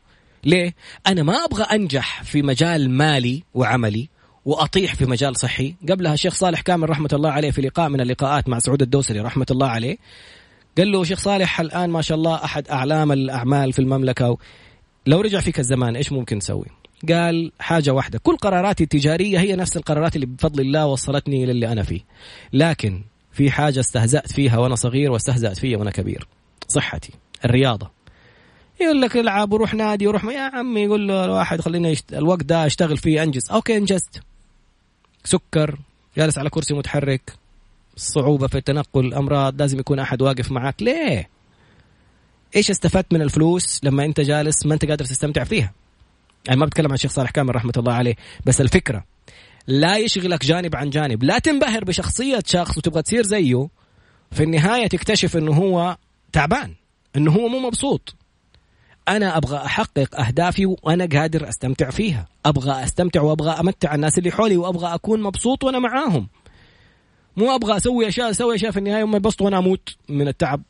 [0.43, 0.75] ليه؟
[1.07, 4.09] أنا ما أبغى أنجح في مجال مالي وعملي
[4.45, 5.75] وأطيح في مجال صحي.
[5.89, 9.45] قبلها الشيخ صالح كامل رحمة الله عليه في لقاء من اللقاءات مع سعود الدوسري رحمة
[9.51, 9.97] الله عليه.
[10.77, 14.37] قال له شيخ صالح الآن ما شاء الله أحد أعلام الأعمال في المملكة؟
[15.07, 16.65] لو رجع فيك الزمان إيش ممكن تسوي؟
[17.09, 18.19] قال حاجة واحدة.
[18.23, 22.01] كل قراراتي التجارية هي نفس القرارات اللي بفضل الله وصلتني للي أنا فيه.
[22.53, 23.01] لكن
[23.31, 26.27] في حاجة استهزأت فيها وأنا صغير واستهزأت فيها وأنا كبير.
[26.67, 27.13] صحتي.
[27.45, 27.91] الرياضة.
[28.81, 32.13] يقول لك العب وروح نادي وروح يا عمي يقول له الواحد خلينا يشت...
[32.13, 33.51] الوقت ده أشتغل فيه أنجز.
[33.51, 34.21] أوكي أنجزت.
[35.23, 35.79] سكر
[36.17, 37.33] جالس على كرسي متحرك.
[37.95, 41.29] صعوبة في التنقل أمراض لازم يكون أحد واقف معك ليه؟
[42.55, 45.73] إيش استفدت من الفلوس لما أنت جالس ما أنت قادر تستمتع فيها؟
[46.47, 48.15] يعني ما بتكلم عن الشيخ صالح كامل رحمة الله عليه
[48.45, 49.03] بس الفكرة
[49.67, 53.67] لا يشغلك جانب عن جانب لا تنبهر بشخصية شخص وتبغى تصير زيه
[54.31, 55.97] في النهاية تكتشف أنه هو
[56.31, 56.73] تعبان
[57.15, 58.15] أنه هو مو مبسوط.
[59.07, 64.57] أنا أبغى أحقق أهدافي وأنا قادر أستمتع فيها أبغى أستمتع وأبغى أمتع الناس اللي حولي
[64.57, 66.27] وأبغى أكون مبسوط وأنا معاهم.
[67.37, 70.61] مو أبغى أسوي أشياء أسوي أشياء في النهاية يوم يبسط وأنا أموت من التعب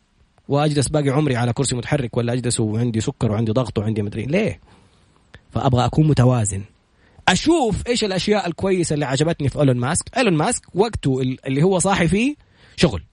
[0.47, 4.59] وأجلس باقي عمري على كرسي متحرك ولا أجلس وعندي سكر وعندي ضغط وعندي مدري ليه؟
[5.53, 6.63] فأبغى أكون متوازن.
[7.27, 10.17] أشوف إيش الأشياء الكويسة اللي عجبتني في إيلون ماسك.
[10.17, 12.35] إيلون ماسك وقته اللي هو صاحي فيه
[12.75, 13.03] شغل.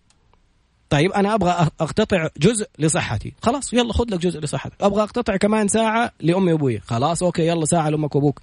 [0.91, 3.34] طيب أنا أبغى أقتطع جزء لصحتي.
[3.43, 4.72] خلاص يلا خذ لك جزء لصحتك.
[4.80, 6.80] أبغى أقتطع كمان ساعة لأمي وأبوي.
[6.80, 8.41] خلاص okay يلا ساعة لأمك وأبوك.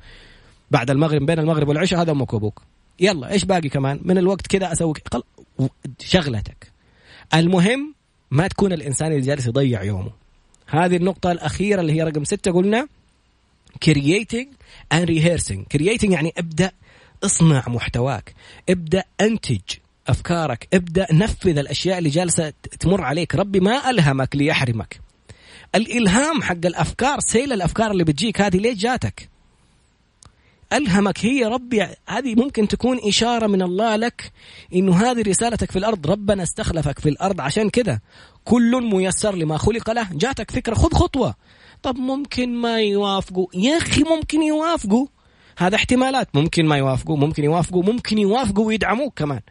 [0.72, 2.62] بعد المغرب بين المغرب والعشاء هذا أمك وأبوك.
[3.00, 4.94] يلا إيش باقي كمان؟ من الوقت كذا أسوي.
[6.00, 6.72] شغلتك.
[7.34, 7.96] المهم
[8.32, 10.12] ما تكون الإنسان اللي جالس يضيع يومه.
[10.68, 12.88] هذه النقطة الأخيرة اللي هي رقم ستة قلنا.
[13.86, 14.48] Creating
[14.94, 15.78] and rehearsing.
[15.78, 16.72] Creating يعني ابدأ
[17.24, 18.34] اصنع محتواك.
[18.70, 19.60] ابدأ انتج
[20.08, 20.68] افكارك.
[20.74, 23.36] ابدأ نفذ الاشياء اللي جالسة تمر عليك.
[23.36, 25.00] ربي ما ألهمك ليحرمك.
[25.76, 29.30] الإلهام حق الأفكار سيل الأفكار اللي بتجيك هذه ليش جاتك؟
[30.74, 31.88] ألهمك هي ربي.
[32.08, 34.32] هذه ممكن تكون إشارة من الله لك
[34.76, 36.08] إنه هذه رسالتك في الأرض.
[36.08, 37.42] ربنا استخلفك في الأرض.
[37.42, 38.00] عشان كذا
[38.46, 40.76] كل ميسر لما خلق له جاتك فكرة.
[40.76, 41.36] خذ خطوة.
[41.88, 45.08] طب ممكن ما يوافقوا؟ يا أخي ممكن يوافقوا.
[45.58, 46.36] هذا احتمالات.
[46.36, 49.42] ممكن ما يوافقوا ممكن يوافقوا ممكن يوافقوا ويدعموك كمان.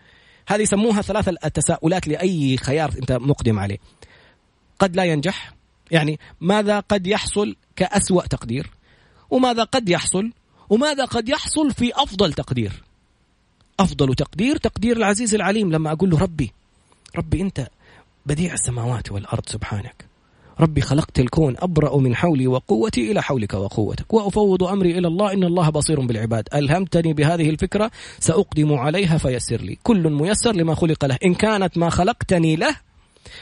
[0.49, 3.78] هذه يسموها ثلاث التساؤلات لأي خيار أنت مقدم عليه.
[4.78, 5.53] قد لا ينجح.
[5.91, 8.70] يعني ماذا قد يحصل كأسوأ تقدير؟
[9.30, 10.32] وماذا قد يحصل؟
[10.70, 12.82] وماذا قد يحصل في أفضل تقدير؟
[13.80, 16.53] أفضل تقدير تقدير العزيز العليم لما أقول له ربي
[17.16, 17.68] ربي أنت
[18.26, 20.05] بديع السماوات والأرض سبحانك.
[20.61, 24.14] ربي خلقت الكون أبرأ من حولي وقوتي إلى حولك وقوتك.
[24.14, 26.48] وأفوض أمري إلى الله إن الله بصير بالعباد.
[26.54, 29.78] ألهمتني بهذه الفكرة؟ سأقدم عليها فيسر لي.
[29.82, 31.18] كل ميسر لما خلق له.
[31.24, 32.76] إن كانت ما خلقتني له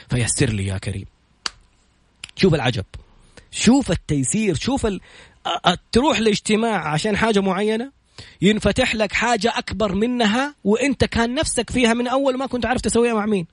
[0.09, 1.07] فيسر لي يا كريم.
[2.37, 2.85] شوف العجب.
[3.51, 4.55] شوف التيسير.
[4.55, 5.01] شوف ال...
[5.93, 7.93] تروح لاجتماع عشان حاجة معينة؟
[8.43, 13.15] ينفتح لك حاجة أكبر منها وإنت كان نفسك فيها من أول ما كنت عارف تسويها
[13.15, 13.47] مع مين؟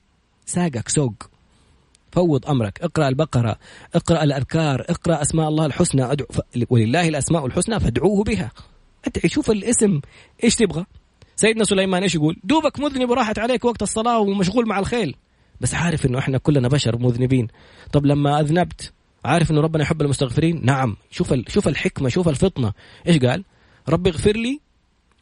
[0.45, 1.30] ساقك سوق.
[2.11, 2.81] فوض أمرك.
[2.81, 3.55] اقرأ البقرة
[3.95, 6.11] اقرأ الأذكار اقرأ أسماء الله الحسنى.
[6.11, 6.39] أدعو ف...
[6.69, 8.51] ولله الأسماء الحسنى فادعوه بها.
[9.07, 10.01] أدعي شوف الاسم
[10.43, 10.85] إيش تبغى؟
[11.35, 15.15] سيدنا سليمان إيش يقول؟ دوبك مذنب وراحت عليك وقت الصلاة ومشغول مع الخيل.
[15.61, 17.47] بس عارف إنه إحنا كلنا بشر مذنبين.
[17.91, 18.93] طب لما أذنبت
[19.25, 20.97] عارف إنه ربنا يحب المستغفرين؟ نعم.
[21.11, 22.73] شوف شوف الحكمة شوف الفطنة.
[23.07, 23.43] إيش قال؟
[23.89, 24.59] ربي اغفر لي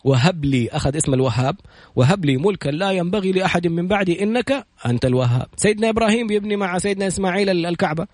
[0.03, 1.55] وهب لي أخذ اسم الوهاب
[1.95, 5.47] وهب لي ملكا لا ينبغي لأحد من بعدي إنك أنت الوهاب.
[5.55, 8.07] سيدنا إبراهيم بيبني مع سيدنا إسماعيل الكعبة.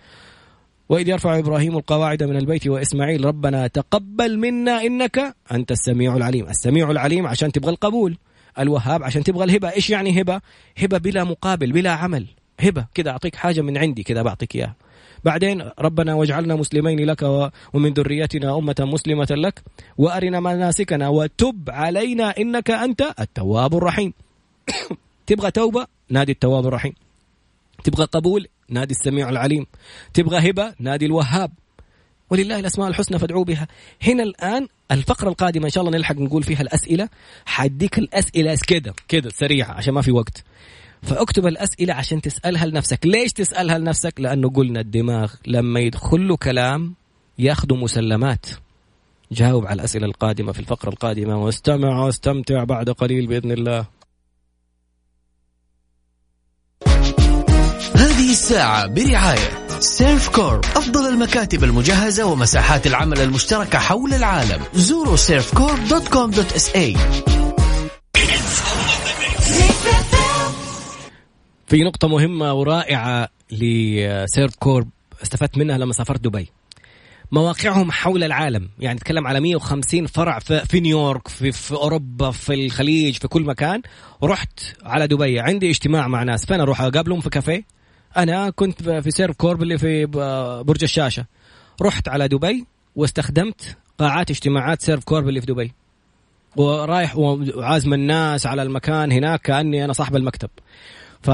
[0.90, 6.50] وإذ يرفع إبراهيم القواعد من البيت وإسماعيل ربنا تقبل منا إنك أنت السميع العليم.
[6.50, 8.18] السميع العليم عشان تبغى القبول.
[8.60, 9.70] الوهاب عشان تبغى الهبة.
[9.70, 10.42] إيش يعني هبة؟
[10.78, 12.26] هبة بلا مقابل بلا عمل.
[12.60, 12.86] هبة.
[12.94, 14.76] كذا أعطيك حاجة من عندي كذا بعطيك إياها.
[15.26, 19.64] بعدين ربنا واجعلنا مسلمين لك ومن ذريتنا أمة مسلمة لك
[19.98, 24.14] وأرنا مناسكنا وتب علينا إنك أنت التواب الرحيم.
[25.28, 26.94] تبغى توبة؟ نادي التواب الرحيم.
[27.84, 29.66] تبغى قبول؟ نادي السميع العليم.
[30.14, 31.52] تبغى هبة؟ نادي الوهاب.
[32.30, 33.68] ولله الأسماء الحسنى فادعوا بها.
[34.02, 37.10] هنا الآن الفقرة القادمة إن شاء الله نلحق نقول فيها الأسئلة.
[37.46, 40.44] حديك الأسئلة كده كده سريعة عشان ما في وقت.
[41.04, 43.06] فاكتب الأسئلة عشان تسألها لنفسك.
[43.06, 46.96] ليش تسألها لنفسك؟ لأنه قلنا الدماغ لما يدخل له كلام
[47.40, 48.46] ياخذ مسلمات.
[49.32, 51.38] جاوب على الأسئلة القادمة في الفقرة القادمة.
[51.38, 53.86] واستمع واستمتع بعد قليل بإذن الله.
[57.96, 64.64] هذه الساعة برعاية Servcorp أفضل المكاتب المجهزة ومساحات العمل المشتركة حول العالم.
[64.74, 66.98] زوروا Servcorp dot com dot SA.
[71.68, 74.90] في نقطة مهمة ورائعة ل Servcorp
[75.24, 76.48] استفدت منها لما سافرت دبي.
[77.32, 83.18] مواقعهم حول العالم يعني نتكلم على 150 فرع في, نيويورك في, في أوروبا في الخليج
[83.18, 83.82] في كل مكان.
[84.22, 86.46] ورحت على دبي عندي اجتماع مع ناس.
[86.46, 87.64] فين أروح؟ أقابلهم في كافيه؟
[88.18, 90.06] أنا كنت في Servcorp اللي في
[90.66, 91.26] برج الشاشة.
[91.82, 95.74] رحت على دبي واستخدمت قاعات اجتماعات Servcorp اللي في دبي.
[96.56, 100.50] ورايح وعازم الناس على المكان هناك كأني أنا صاحب المكتب.
[101.22, 101.30] ف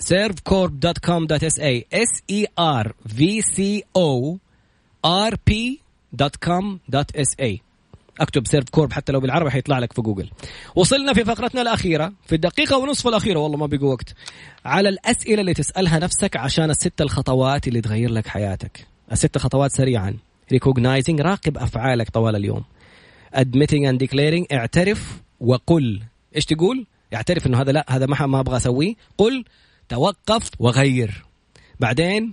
[0.00, 2.86] servcorp.com.sa s e r
[3.18, 4.38] v c o
[5.04, 6.48] r p.com.sa
[8.20, 10.30] اكتب Servcorp حتى لو بالعربي حيطلع لك في جوجل.
[10.74, 14.14] وصلنا في فقرتنا الأخيرة في الدقيقة ونصف الأخيرة والله ما بقى وقت.
[14.64, 18.86] على الأسئلة اللي تسألها نفسك عشان الست الخطوات اللي تغير لك حياتك.
[19.12, 20.16] الست خطوات سريعا.
[20.54, 22.64] Recognizing راقب أفعالك طوال اليوم.
[23.36, 26.02] Admitting and declaring اعترف وقل.
[26.36, 28.94] إيش تقول؟ اعترف إنه هذا لا هذا ما ما أبغى أسويه.
[29.18, 29.44] قل
[29.88, 31.24] توقف وغير.
[31.80, 32.30] بعدين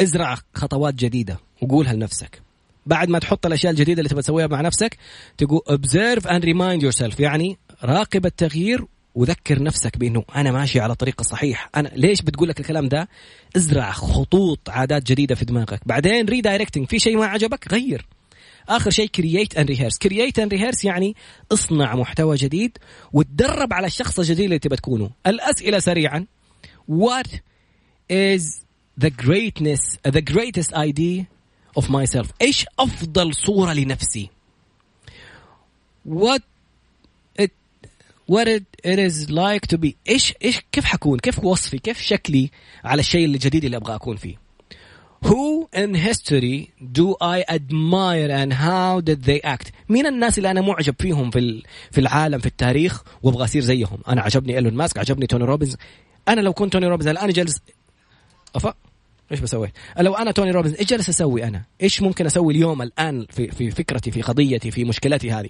[0.00, 2.42] ازرع خطوات جديدة وقولها لنفسك.
[2.86, 4.96] بعد ما تحط الأشياء الجديدة اللي تبغى تسويها مع نفسك
[5.38, 7.20] تقول observe and remind yourself.
[7.20, 8.84] يعني راقب التغيير
[9.14, 11.70] وذكر نفسك بإنه أنا ماشي على طريق الصحيح.
[11.76, 13.08] أنا ليش بتقول لك الكلام ده؟
[13.56, 15.80] ازرع خطوط عادات جديدة في دماغك.
[15.86, 18.06] بعدين ريدايركتنج في شيء ما عجبك؟ غير.
[18.70, 21.16] آخر شيء create and rehearse create and rehearse يعني
[21.52, 22.78] اصنع محتوى جديد
[23.12, 25.10] وتدرب على الشخص الجديد اللي تبى تكونه.
[25.26, 26.26] الأسئلة سريعا.
[26.90, 27.28] What
[28.10, 28.42] is
[29.00, 31.26] the greatness the greatest idea
[31.78, 32.28] of myself?
[32.42, 34.30] إيش أفضل صورة لنفسي؟
[37.38, 37.50] It
[38.26, 39.94] what it is like to be.
[40.08, 42.50] إيش إيش كيف حكون؟ كيف وصفي؟ كيف شكلي
[42.84, 44.49] على الشيء الجديد اللي أبغى أكون فيه؟
[45.22, 50.60] Who in history do I admire and how did they act؟ مين الناس اللي أنا
[50.60, 55.26] معجب فيهم في في العالم في التاريخ وأبغى أصير زيهم؟ أنا عجبني إيلون ماسك، عجبني
[55.26, 55.76] توني روبنز.
[56.28, 57.60] أنا لو كنت توني روبنز الآن جالس
[58.54, 58.74] أفا
[59.32, 63.26] إيش بسوي؟ لو أنا توني روبنز إيش جالس أسوي أنا؟ إيش ممكن أسوي اليوم الآن
[63.30, 65.48] في في فكرتي في قضيتي في مشكلتي هذه؟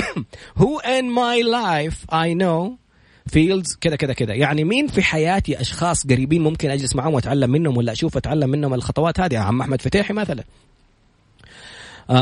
[0.60, 2.83] Who in my life I know
[3.26, 7.76] feels كذا كذا كذا يعني مين في حياتي أشخاص قريبين ممكن أجلس معهم وأتعلم منهم
[7.76, 10.44] ولا أشوف أتعلم منهم الخطوات هذه؟ عم أحمد فتيحي مثلا.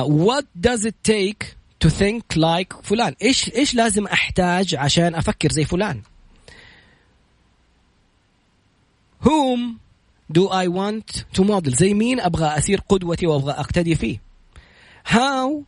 [0.07, 5.65] what does it take to think like فلان؟ إيش إيش لازم أحتاج عشان أفكر زي
[5.65, 6.03] فلان؟
[9.25, 9.79] whom
[10.33, 14.21] do I want to model زي مين أبغى اصير قدوتي وأبغى أقتدي فيه؟
[15.05, 15.65] how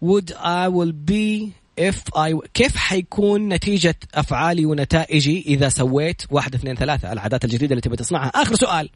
[0.00, 6.76] would I will be if I كيف حيكون نتيجة أفعالي ونتائجي إذا سويت واحد اثنين
[6.76, 8.28] ثلاثة؟ العادات الجديدة اللي تبي تصنعها.
[8.28, 8.90] آخر سؤال.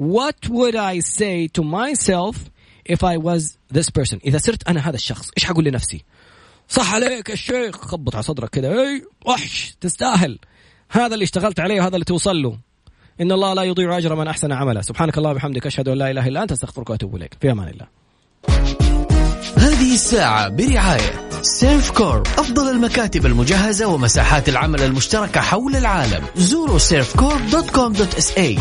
[0.00, 2.36] What would I say to myself
[2.84, 4.18] if I was this person?
[4.24, 6.04] إذا صرت أنا هذا الشخص إيش حقول لنفسي؟
[6.68, 10.38] صح عليك الشيخ خبط على صدرك كذا اي وحش تستاهل.
[10.90, 12.58] هذا اللي اشتغلت عليه وهذا اللي توصل له.
[13.20, 16.28] إن الله لا يضيع أجر من أحسن عملا سبحانك الله وبحمدك أشهد أن لا إله
[16.28, 17.36] إلا أنت أستغفرك وأتوب إليك.
[17.40, 17.86] في أمان الله.
[19.56, 26.24] هذه الساعة برعاية Servcorp أفضل المكاتب المجهزة ومساحات العمل المشتركة حول العالم.
[26.36, 28.58] زوروا Servcorp dot com dot SA